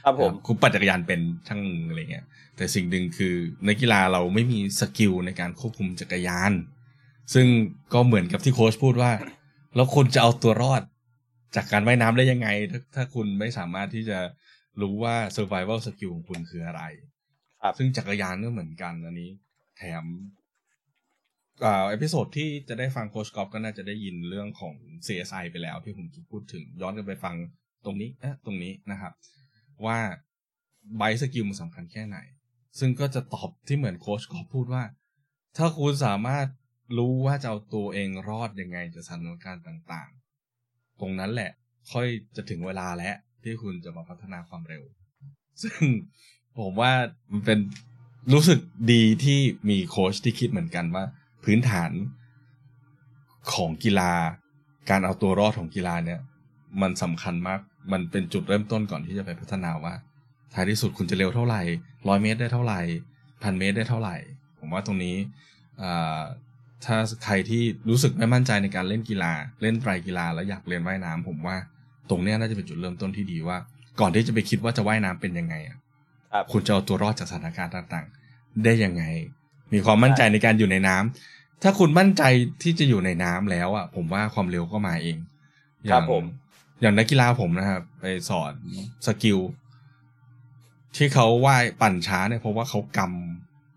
[0.05, 2.25] ครับผมคุณปั่นจักรยานเป็นช่างอะไรเงี้ย
[2.57, 3.35] แต่สิ่งหนึ่งคือ
[3.69, 6.53] นักกีฬาเราไม่มี skill ในการควบคุมจักรยาน
[7.35, 7.47] ซึ่ง
[7.95, 9.13] ก็เหมือนกับที่โค้ชพูดว่า
[9.75, 10.83] แล้วคุณจะเอาตัวรอด
[11.57, 14.19] จากการว่ายน้ำได้ยังไงถ้าถ้าคุณไม่สามารถที่จะ
[14.81, 16.83] รู้ว่า survival skill ของคุณคืออะไร
[17.63, 19.31] ครับซึ่งจักรยานก็เหมือนกันอันนี้
[19.79, 20.05] แถม
[21.65, 24.75] อ่า episode ที่จะได้ฟังโค้ชก๊อฟก็น่าจะได้ยินเรื่องของ
[25.07, 27.35] CSI ไปแล้วที่ผมพูดถึงย้อนกันไปฟัง
[27.85, 29.13] ตรงนี้เอ๊ะตรงนี้นะครับ
[29.87, 29.99] ว่า
[30.99, 32.19] bike skill มันสำคัญแค่ไหน
[32.79, 34.85] ซึ่งก็จะตอบที่เหมือนโค้ชก๊อฟพูดว่า
[35.57, 36.47] ถ้าคุณสามารถ
[36.97, 41.51] รู้ว่าจะเอาตัวเองรอดยังไงจากสถานการณ์ต่างๆ ตรงนั้นแหละ
[41.93, 44.83] ค่อยจะถึงเวลาแล้วที่คุณจะมาพัฒนาความเร็ว
[45.63, 45.83] ซึ่ง
[46.59, 46.93] ผมว่า
[47.33, 47.59] มันเป็น
[48.33, 48.59] รู้สึก
[48.93, 49.39] ดีที่
[49.71, 51.05] มีโค้ชที่คิดเหมือนกันว่า
[51.45, 51.91] พื้นฐาน
[53.55, 54.13] ของกีฬา
[54.91, 56.21] การเอาตัวรอดของกีฬาเนี่ย
[56.83, 57.61] มันสำคัญมาก
[57.93, 59.95] มันเป็นจุดเริ่มต้นก่อนที่จะไปพัฒนาว่า
[60.55, 61.63] ท้ายที่สุดคุณจะเร็วเท่าไหร่
[62.09, 62.81] ร้อยเมตรได้เท่าไหร่
[63.43, 64.17] พันเมตรได้เท่าไหร่
[64.59, 65.17] ผมว่าตรงนี้
[66.85, 71.57] ถ้าใครที่รู้สึกไม่มั่นใจในการเล่นกีฬา เล่นไตรกีฬาแล้วอยากเรียนว่ายน้ำผมว่า
[72.11, 73.57] ตรงนี้น่าจะเป็นจุดเริ่มต้นที่ดีว่า
[74.01, 75.79] ก่อนที่จะไปคิดว่าจะว่ายน้ำเป็นยังไงอะ
[76.53, 79.05] คุณจะเอาตัวรอดจากสถานการณ์ต่างๆ ได้ยังไง
[79.73, 82.23] มีความมั่นใจในการอยู่ในน้ำถ้าคุณมั่นใจ
[82.63, 85.19] ที่จะอยู่ในน้ำแล้วอะผมว่าความเร็วก็มาเอง
[85.91, 86.25] ครับผม
[86.81, 88.53] อย่างนักกีฬาผมนะครับไปสอน
[89.07, 89.39] สกิล
[90.97, 93.01] ที่เขาว่ายปั่นช้าเนี่ยเพราะว่าเขาก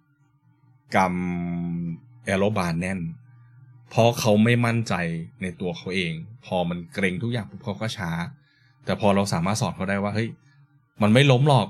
[0.10, 3.00] ำกำ แอโรบานแน่น
[3.90, 4.94] เพราะเขาไม่มั่นใจ
[5.42, 6.14] ในตัวเขาเอง
[6.46, 8.12] พอมันเกรงทุกอย่างปุ๊บเขาก็ช้า
[8.86, 10.30] แต่พอเราสามารถสอนเขาได้ว่าเฮ้ย
[11.02, 11.68] มันไม่ล้มหรอก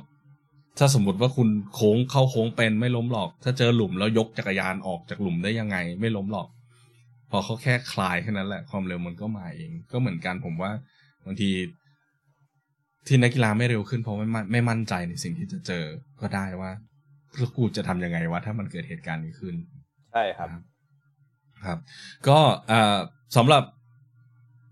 [0.79, 6.47] ถ้าสมมติว่าคุณโค้งเข้าโค้งเป็นไม่ล้มหรอก ถ้าเจอหลุมแล้วยกจักรยานออกจากหลุมได้ยังไง ไม่ล้มหรอก
[7.31, 10.71] พอเขาแค่คลายแค่นั้นแหละความเร็วมันก็มาเอง ก็เหมือนกันผมว่า
[11.25, 11.49] บางที
[13.07, 15.85] ที่นักกีฬาไม่เร็วขึ้นเพราะไม่ไม่มั่นใจในสิ่งที่จะเจอ
[16.21, 16.71] ก็ได้ว่า
[17.57, 19.55] กูจะทํำยังไงวะถ้ามันเกิดเหตุการณ์นี้ขึ้น
[20.13, 20.49] ใช่ครับ
[21.65, 21.77] ครับ
[22.27, 22.39] ก็
[23.37, 23.63] สำหรับ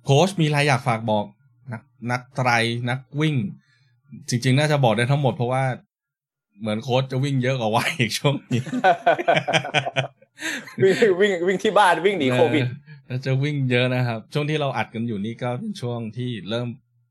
[0.06, 1.26] โค้ชมีอะไรอยากฝากบอก
[1.72, 1.82] นัก
[2.12, 2.50] นักไตร
[2.90, 3.36] นักวิ่ง
[4.30, 5.64] จริง ๆ น่าจะบอกได้ทั้งหมดเพราะว่า
[6.62, 8.62] เหมือนโค้ชจะวิ่งเยอะกว่าว่ายอีกช่วงนี้
[10.84, 12.64] วิ่งวิ่งวิ่งที่บ้านวิ่งหนีโควิด
[13.06, 16.68] เออจะวิ่งเยอะนะครับ ช่วงที่เราอัดกันอยู่นี่ก็เป็นช่วงที่เริ่ม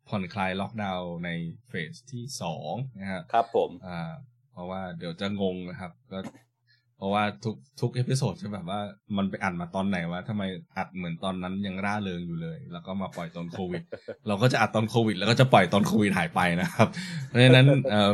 [0.08, 1.30] ผ่อนคลายล็อกดาวน์ใน
[1.68, 4.10] phase ที่สองนะครับครับผมอ่า
[4.52, 6.18] เพราะว่าเดี๋ยวจะงงนะครับ ก็
[7.00, 8.80] เพราะว่าทุกทุก episode จะแบบว่า
[9.16, 10.42] มันไปอัดมาตอนไหนวะทำไม
[10.76, 13.82] อัดเหมือนตอนนั้นยังร่าเริงอยู่เลย แล้วก็มาปล่อยตอนโควิด
[14.28, 16.88] เราก็จะอัดตอนโควิด แล้วก็จะปล่อยตอนโควิดหายไปนะครับ
[17.28, 17.66] เพราะฉะนั้น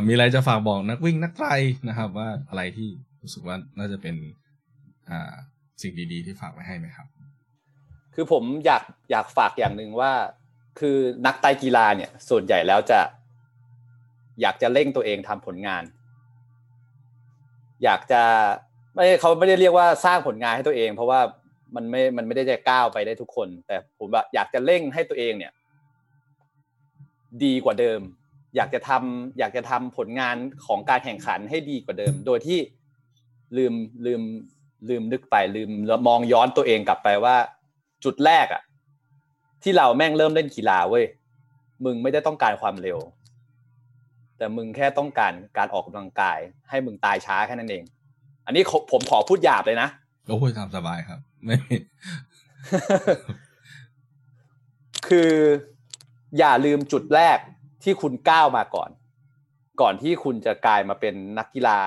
[0.07, 1.49] มีอะไรจะฝากบอกนักวิ่งนักไตร
[1.87, 2.89] นะครับ ว่าอะไรที่
[3.21, 4.15] รู้สึกว่าน่าจะเป็น
[5.81, 7.07] สิ่งดีๆ ที่ฝากไว้ให้ไหมครับ
[8.15, 10.11] คือผมอยากอยากฝากอย่างหนึ่งว่า
[10.79, 12.99] คือนักไตกีฬาเนี่ย ส่วนใหญ่แล้วจะ
[14.41, 15.83] อยากจะเร่งตัวเองทำผลงาน
[17.83, 18.23] อยากจะ
[18.97, 21.19] ไม่เขาไม่ได้เรียกว่าสร้างผลงานให้ตัวเอง เพราะว่า
[21.75, 25.51] มันไม่ มันไม่ได้จะก้าวไปได้ทุกคน แต่ผมแบบอยากจะเร่งให้ตัวเองเนี่ย
[27.43, 27.99] ดีกว่าเดิม
[28.55, 30.35] อยากจะทำอยากจะทำผลงาน
[30.65, 32.59] ของการแข่งขันให้ดีกว่าเดิม โดยที่
[33.57, 33.73] ลืม
[34.05, 34.21] ลืม
[34.89, 35.69] ลืมนึกไปลืม
[36.07, 37.35] มองย้อนตัวเองกลับไปว่า
[38.03, 38.61] จุดแรกอะ
[39.63, 41.05] ที่เราแม่งเริ่มเล่นกีฬาเว้ย
[41.85, 42.99] มึงไม่ได้ต้องการความเร็ว
[44.37, 46.39] แต่มึงแค่ต้องการการออกกำลังกาย
[46.69, 47.83] ให้มึงตายช้าแค่นั้นเอง
[48.47, 49.89] อันนี้ผมขอพูดหยาบเลยนะ
[50.27, 51.57] โอ้ยทำสบายครับ ไม่
[55.07, 55.31] คือ
[56.37, 57.37] อย่าลืมจุดแรก
[57.83, 58.89] ที่คุณก้าวมาก่อน
[59.81, 61.77] ก่อนที่คุณจะกลายมาเป็นนักกีฬา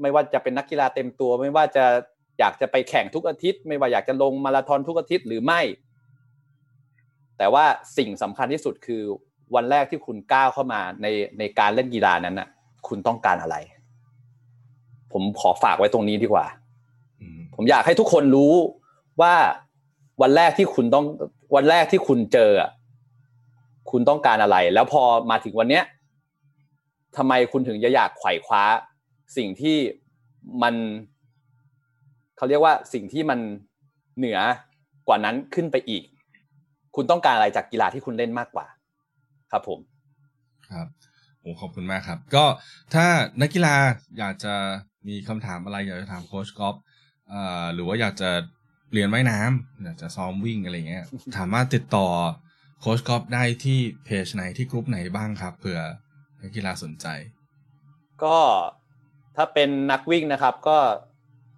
[0.00, 1.84] ไม่ว่าจะเป็นนักกีฬาเต็มตัว ไม่ว่าจะ
[2.38, 5.60] อยากจะไปแข่งทุกอาทิตย์ ไม่ว่าอยากจะลงมาราธอนทุกอาทิตย์หรือไม่
[7.38, 7.64] แต่ว่า
[7.96, 9.02] สิ่งสำคัญที่สุดคือ
[9.54, 11.06] วันแรกที่คุณก้าวเข้ามาใน
[11.38, 12.48] ในการเล่นกีฬานั้นน่ะ
[12.88, 13.56] คุณต้องการอะไร
[15.12, 16.46] ผมขอฝากไว้ตรงนี้ดีกว่า
[17.20, 18.54] อืมผมอยากให้ทุกคนรู้
[19.20, 19.34] ว่า
[20.22, 21.04] วันแรกที่คุณต้อง
[21.54, 22.70] วันแรกที่คุณเจออะ
[23.90, 25.84] คุณต้องการอะไร แล้วพอมาถึงวันเนี้ย
[27.16, 28.62] ทำไมคุณถึงจะอยากไขว่คว้า
[29.36, 29.76] สิ่งที่
[30.62, 30.74] มัน
[32.36, 33.38] เขาเรียกว่าสิ่งที่มัน
[34.16, 34.38] เหนือ
[35.08, 36.04] กว่านั้นขึ้นไปอีก
[36.94, 38.66] คุณต้องการอะไรจากกีฬาที่คุณเล่นมากกว่า
[39.52, 39.78] ครับผม
[40.70, 40.86] ครับ
[41.40, 42.44] โอ้ขอบคุณมากครับ ก็
[42.94, 43.06] ถ้า
[43.40, 43.74] นักกีฬา
[44.18, 44.54] อยากจะ
[45.08, 46.76] มีคำถามอะไรอยากจะถามโค้ชกอล์ฟ
[47.28, 48.30] เอ่อหรือว่าอยากจะ
[48.92, 51.04] เรียนว่ายน้ำอยากจะซ้อมวิ่งอะไรเงี้ย
[51.36, 52.06] สามารถติดต่อ
[52.80, 55.80] โค้ชกอล์ฟได้ที่เพจไหนที่กลุ่มไหนบ้างครับเผื่อ
[56.40, 57.06] นักกีฬาสนใจ
[58.24, 58.38] ก็
[59.36, 60.78] ถ้าเป็นนักวิ่งนะครับ ก็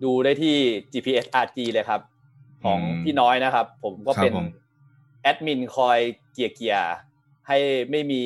[0.04, 0.56] ดูได้ที่
[0.92, 2.00] GPS RG เลยครับ
[2.64, 4.46] ของอืมพี่น้อยนะครับ ผมก็เป็นครับผม
[5.22, 5.98] แอดมินคอย
[6.32, 6.94] เกียร์เกียร์
[7.46, 7.58] ให้
[7.90, 8.22] ไม่มี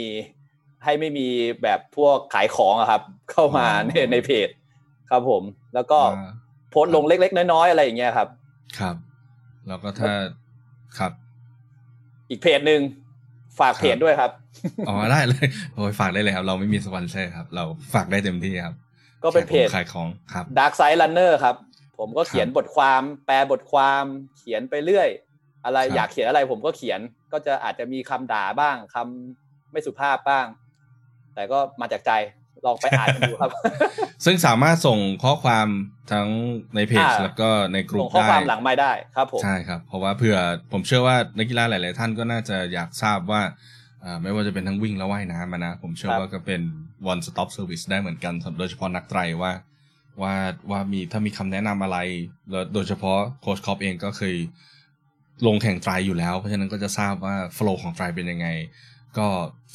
[0.84, 1.28] ให้ไม่มี
[1.62, 4.48] แบบพวกขายของอะครับ เข้ามาในในเพจ
[5.10, 5.42] ครับผม
[5.74, 6.30] แล้วก็อ่า
[6.70, 8.28] โพสต์ลงเล็ก ๆ น้อยๆอะไรอย่างเงี้ยครับ
[8.78, 8.96] ครับ
[9.68, 10.12] แล้วก็ถ้า
[10.98, 11.12] ครับ
[12.30, 12.80] อีกเพจหนึ่ง
[13.60, 14.30] ฝากเพจด้วยครับ
[14.88, 18.74] อ๋อได้เลยโอ้ยฝากได้เลยครับ เราไม่มีสปอนเซอร์ครับ เราฝากได้เต็มที่ครับ
[19.24, 21.56] ก็เป็นเพจแค่ผมขายของครับ Dark Side Runner ครับ
[21.98, 24.04] ผมก็เขียนครับบทความแปลบทความ
[24.36, 25.08] เขียนไปเรื่อย
[25.64, 27.00] อะไรครับอยากเขียนอะไรผมก็เขียน
[27.32, 30.46] ก็จะอาจจะมีคำด่าบ้างคำไม่สุภาพบ้าง
[31.34, 32.12] แต่ก็มาจากใจ
[32.66, 33.50] ลองไปอ่านกันดูครับ
[34.24, 35.66] ซึ่งสามารถส่งข้อความ
[36.12, 36.28] ทั้ง
[36.74, 40.38] ในเพจอ่าแล้วก็ในกลุ่ส่มงข้อได้ความหลังไม่ได้ครับผมใช่ครับ เพราะว่าเผื่อ
[40.72, 43.42] ผมเชื่อว่านักกีฬาหลาย ๆ ท่านก็น่าจะอยากทราบว่า
[44.02, 46.60] เอ่อไม่ว่าจะเป็นทั้งวิ่งและว่ายน้ำอะนะ ผมเชื่อว่าก็เป็น
[47.12, 49.52] one stop service ได้เหมือนกันโดยเฉพาะนักไตรว่า
[50.22, 50.34] ว่า
[50.70, 51.98] ว่ามีถ้ามีคำแนะนำอะไร
[52.50, 54.36] แล้วโดยเฉพาะโค้ชคอปเองก็เคย
[55.46, 58.48] ลงแข่งไตรอยู่แล้ว เพราะฉะนั้นก็จะทราบว่าโฟล์ของไตรเป็นยังไง
[59.18, 59.26] ก็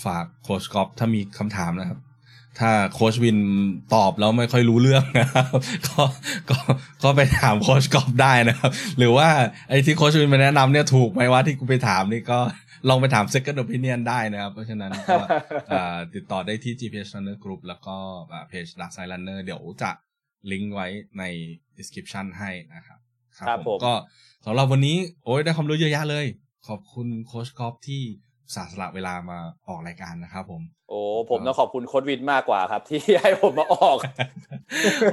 [0.06, 2.00] ฝากโค้ชกอฟถ้ามีคำถามนะครับ
[2.60, 3.38] ถ้าโค้ชวิน
[3.96, 5.48] ตอบแล้วไม่ค่อยรู้เรื่องนะครับ
[5.88, 6.04] ก็
[6.50, 6.58] ก็
[7.04, 9.30] ก็ไปถามโค้ชกอฟได้นะครับ หรือว่า
[9.70, 12.40] ไอ้ที่โค้ชวินมาแนะนำเนี่ยถูกไหมว่าที่กูไปถามนี่ก็
[12.90, 15.18] ลองไปถาม second opinion ได้นะครับ เพราะฉะนั้นก็
[15.72, 17.96] อ่าติดต่อได้ที่ GPS Runner Group แล้วก็
[18.50, 19.92] เพจ Dark Side Runner เดี๋ยวจะ
[20.52, 20.88] ลิงก์ไว้
[21.20, 21.24] ใน
[21.78, 23.00] description ให้นะครับ
[23.38, 23.94] ครับผมก็
[24.46, 26.26] สำหรับวันนี้โอ้ยได้ความรู้เยอะแยะเลย
[26.68, 28.04] ขอบคุณโค้ชกอฟที่
[28.56, 29.38] สาสละเวลามา
[29.68, 31.00] ออกรายการนะครับผม โอ้
[31.30, 33.98] ผมต้องขอบคุณโค้ดวินมากกว่าครับ ที่ให้ผมมาออก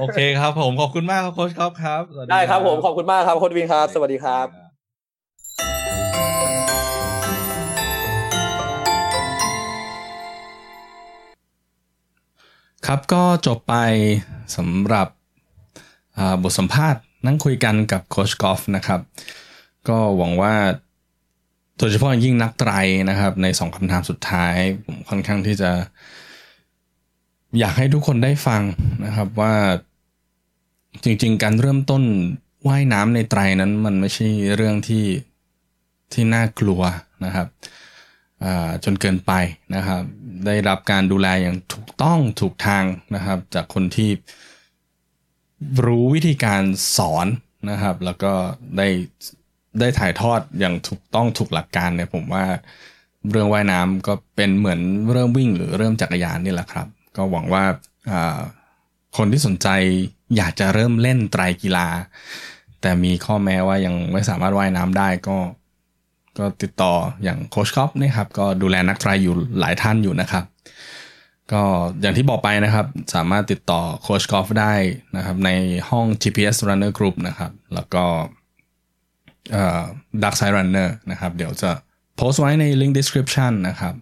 [0.00, 4.46] โอเคครับ ผมขอบคุณมากครับโค้ชกอฟครับสวัสได้ครับผมขอบคุณมากครับโค้ดวินครับ สวัสดีครับ
[12.86, 13.74] ครับก็จบไป
[14.56, 15.08] สำหรับ
[16.18, 19.00] อ่าบทสัมภาษณ์นั่งคุยกันกับโค้ชกอล์ฟนะครับ
[19.88, 20.54] ก็หวังว่า
[21.78, 22.72] โดยเฉพาะยิ่งนักไตร
[23.10, 24.54] นะครับ ในสองคำถามสุดท้าย
[24.86, 25.70] ผมค่อนข้างที่จะ
[27.58, 28.62] อยากให้ทุกคนได้ฟัง
[29.04, 29.54] นะครับว่า
[31.04, 32.02] จริง ๆ การเริ่มต้น
[32.68, 34.26] ว่ายน้ำในไตรนั้น มันไม่ใช่
[34.56, 35.04] เรื่องที่
[36.12, 36.82] ที่น่ากลัว
[37.24, 37.46] นะครับ
[38.84, 39.32] จนเกินไป
[39.74, 40.02] นะครับ
[40.46, 44.10] ได้รับการดูแลอย่างถูกต้องถูกทางนะครับ จากคนที่
[45.84, 46.62] รู้วิธีการ
[46.96, 47.26] สอน
[47.70, 48.32] นะครับ แล้วก็
[48.78, 48.88] ได้
[49.80, 52.44] ได้ถ่ายทอดอย่างถูกต้องถูกหลักการเนี่ยผมว่า
[53.30, 54.80] เรื่องว่ายน้ำก็เป็นเหมือน
[55.12, 57.64] เริ่มวิ่งหรือเริ่มจักรยานนี่แหละครับ ก็หวังว่า
[59.16, 59.68] คนที่สนใจ
[60.36, 61.88] อยากจะเริ่มเล่นไตรกีฬา
[62.80, 65.38] แต่มีข้อแม้ว่ายังไม่สามารถว่ายน้ำได้ก็
[66.38, 70.44] ก็ติดต่ออย่างโค้ชก๊อฟนะครับ ก็ดูแลนักไตรอยู่หลายท่านอยู่นะครับ
[71.52, 71.62] ก็
[72.00, 74.74] อย่างที่บอกไปนะครับ สามารถติดต่อโค้ชก๊อฟได้
[75.16, 75.50] นะครับ ใน
[75.90, 78.04] ห้อง GPS Runner Group นะครับ แล้วก็
[80.22, 81.70] Dark Side Runner นะครับ เดี๋ยวจะ
[82.16, 83.94] โพสต์ไว้ใน link description นะครับ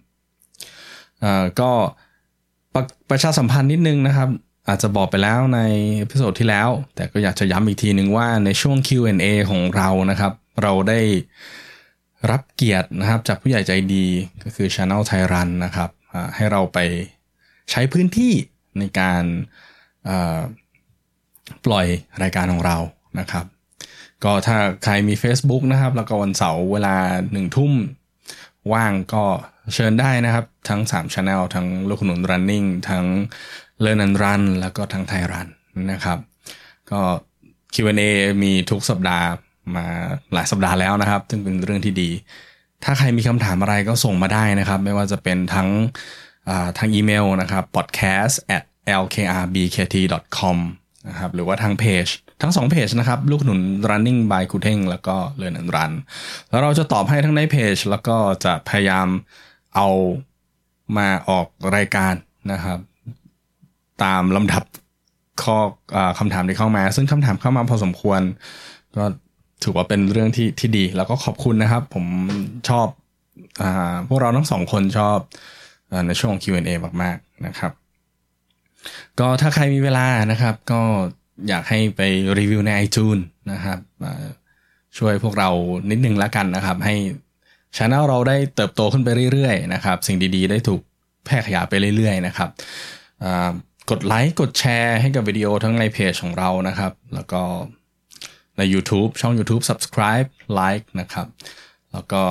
[1.61, 1.71] ก็
[2.75, 4.29] ประประชาสัมพันธ์นิดนึงนะครับ
[4.69, 5.61] อาจจะบอกไปแล้วใน
[5.99, 10.33] episode ที่แล้ว แต่ก็อยากจะย้ำอีกทีหนึ่งว่าในช่วง Q&A ของเรานะครับ
[10.63, 11.01] เราได้
[12.31, 14.07] รับเกียรตินะครับจากผู้ใหญ่ใจดี
[14.45, 15.91] ก็คือ Channel ไทยรันนะครับ
[16.37, 16.79] ให้เราไป
[17.71, 18.33] ใช้พื้นที่
[18.79, 19.23] ในการ
[21.65, 21.87] ปล่อย
[22.23, 22.77] รายการของเรา
[23.21, 23.45] นะครับ
[24.25, 26.97] ก็ถ้าใครมี Facebook นะครับ แล้วก็วันเสาร์เวลา
[27.33, 27.73] หนึ่งทุ่ม
[28.73, 29.25] ว่างก็
[29.75, 33.05] เชิญได้นะครับ ทั้ง3 Channel ทั้งลูกขนุน running ทั้ง
[33.85, 35.49] Learn and Run แล้วก็ทั้งไทยรัน
[35.93, 36.19] นะครับ
[36.91, 37.01] ก็
[37.75, 38.11] Q&A
[38.43, 39.29] มีทุกสัปดาห์
[39.77, 39.87] มา
[40.33, 42.11] หลายสัปดาห์แล้วนะครับ ซึ่งเป็นเรื่องที่ดี
[42.85, 45.69] ถ้าใครมีคำถามอะไรก็ส่งมาได้นะครับ ไม่ว่าจะเป็นทั้ง
[46.79, 48.65] ทางอีเมลนะครับ podcast at
[49.01, 50.57] lkrbkt.com
[51.09, 52.07] นะครับหรือว่าทางเพจ
[52.43, 53.61] ทั้งสองเพจนะครับ ลูกหนุน
[53.91, 55.93] running by คูเท่งแล้วก็ learn and run
[56.51, 59.09] แล้วเราจะตอบให้ทั้งในเพจ แล้วก็จะพยายาม
[59.77, 59.89] เอา
[60.97, 62.15] มาออกรายการ
[62.53, 62.79] นะครับ
[64.05, 64.63] ตามลำดับ
[65.43, 65.57] ข้อ
[65.97, 68.21] อคำถามที่เข้ามา ซึ่งคำถามเข้ามาพอสมควร
[68.97, 69.05] ก็
[69.65, 72.05] ถือว่าเป็นเรื่องที่ที่ดี แล้วก็ขอบคุณนะครับ ผม
[72.69, 72.87] ชอบ
[73.61, 73.63] อ
[74.09, 75.19] พวกเราทั้งสองคนชอบ
[76.07, 77.73] ในช่วง Q&A มากๆนะครับ
[79.21, 80.83] ก็ถ้าใครมีเวลานะครับ ก็
[81.49, 82.01] อยากให้ไป
[82.39, 83.79] รีวิวใน iTunes นะครับ
[84.99, 85.51] ช่วยพวกเรา
[85.91, 86.95] นิดนึงล้วกันนะครับ ให้
[87.77, 90.81] ช anel เราได้เติบโตขึ้นไปเรื่อยๆนะครับ สิ่งดีๆ ได้ถูก
[91.25, 92.51] แพร่ขยายไปเรื่อยๆนะครับ
[93.91, 97.43] กดไลค์กดแชร์ให้กับวิดีโอทั้งในเพจของเรานะครับ แล้วก็
[98.59, 100.29] ใน YouTube ช่อง YouTube subscribe
[100.59, 101.27] like นะครับ
[101.93, 102.23] แล้วก็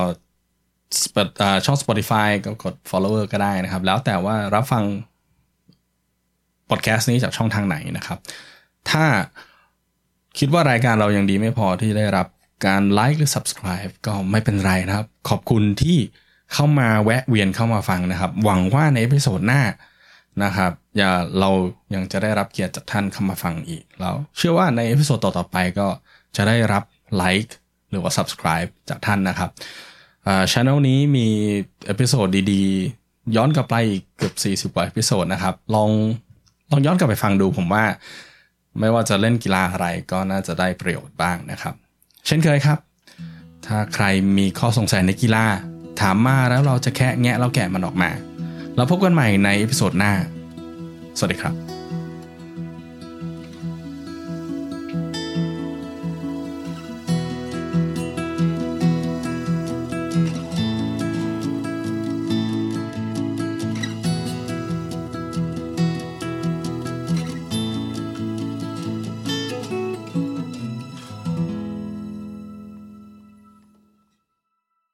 [1.66, 4.84] ช่อง Spotify ก็กด follower ก็ได้นะครับ แล้วแต่ว่ารับฟัง
[6.70, 8.20] พอดแคสต์นี้จากช่องทางไหนนะครับ
[8.92, 9.06] ถ้า
[10.38, 12.28] คิดว่ารายการเรายังดีไม่พอที่ได้รับ
[12.66, 15.98] การไลค์หรือ subscribe ก็ไม่เป็นไรนะครับ ขอบคุณที่
[16.54, 19.62] เข้ามาแวะเวียนเข้ามาฟังนะครับ หวังว่าใน episode หน้า
[20.44, 21.50] นะครับ อย่าเรา
[21.94, 25.88] ยังจะได้รับเกียรติจากท่านเข้ามาฟังอีกแล้วเชื่อว่าใน episode ต่อๆไปก็
[26.36, 26.84] จะได้รับ
[27.16, 27.56] ไลค์
[27.92, 29.50] หรือว่า subscribe จากท่านนะครับ
[30.52, 31.28] ช่องนี้มี
[31.86, 35.90] episode ดีๆ ย้อนกลับไปอีกเกือบ 40 กว่า episode นะครับ ลอง
[36.72, 37.84] ลองย้อนกลับไปฟังดูผมว่า
[38.80, 41.74] ไม่ว่าจะเล่นกีฬาอะไรก็น่าจะได้ประโยชน์บ้างนะครับ
[42.26, 42.80] เช่นเคยครับ
[43.66, 44.06] ถ้าใคร
[44.38, 45.46] มีข้อสงสัยในกีฬา
[46.02, 48.12] ถามมาแล้วเราจะแคะแงะแล้วแกะมันออกมา
[48.76, 50.14] เราพบกันใหม่ใน episode หน้า
[51.18, 51.65] สวัสดีครับ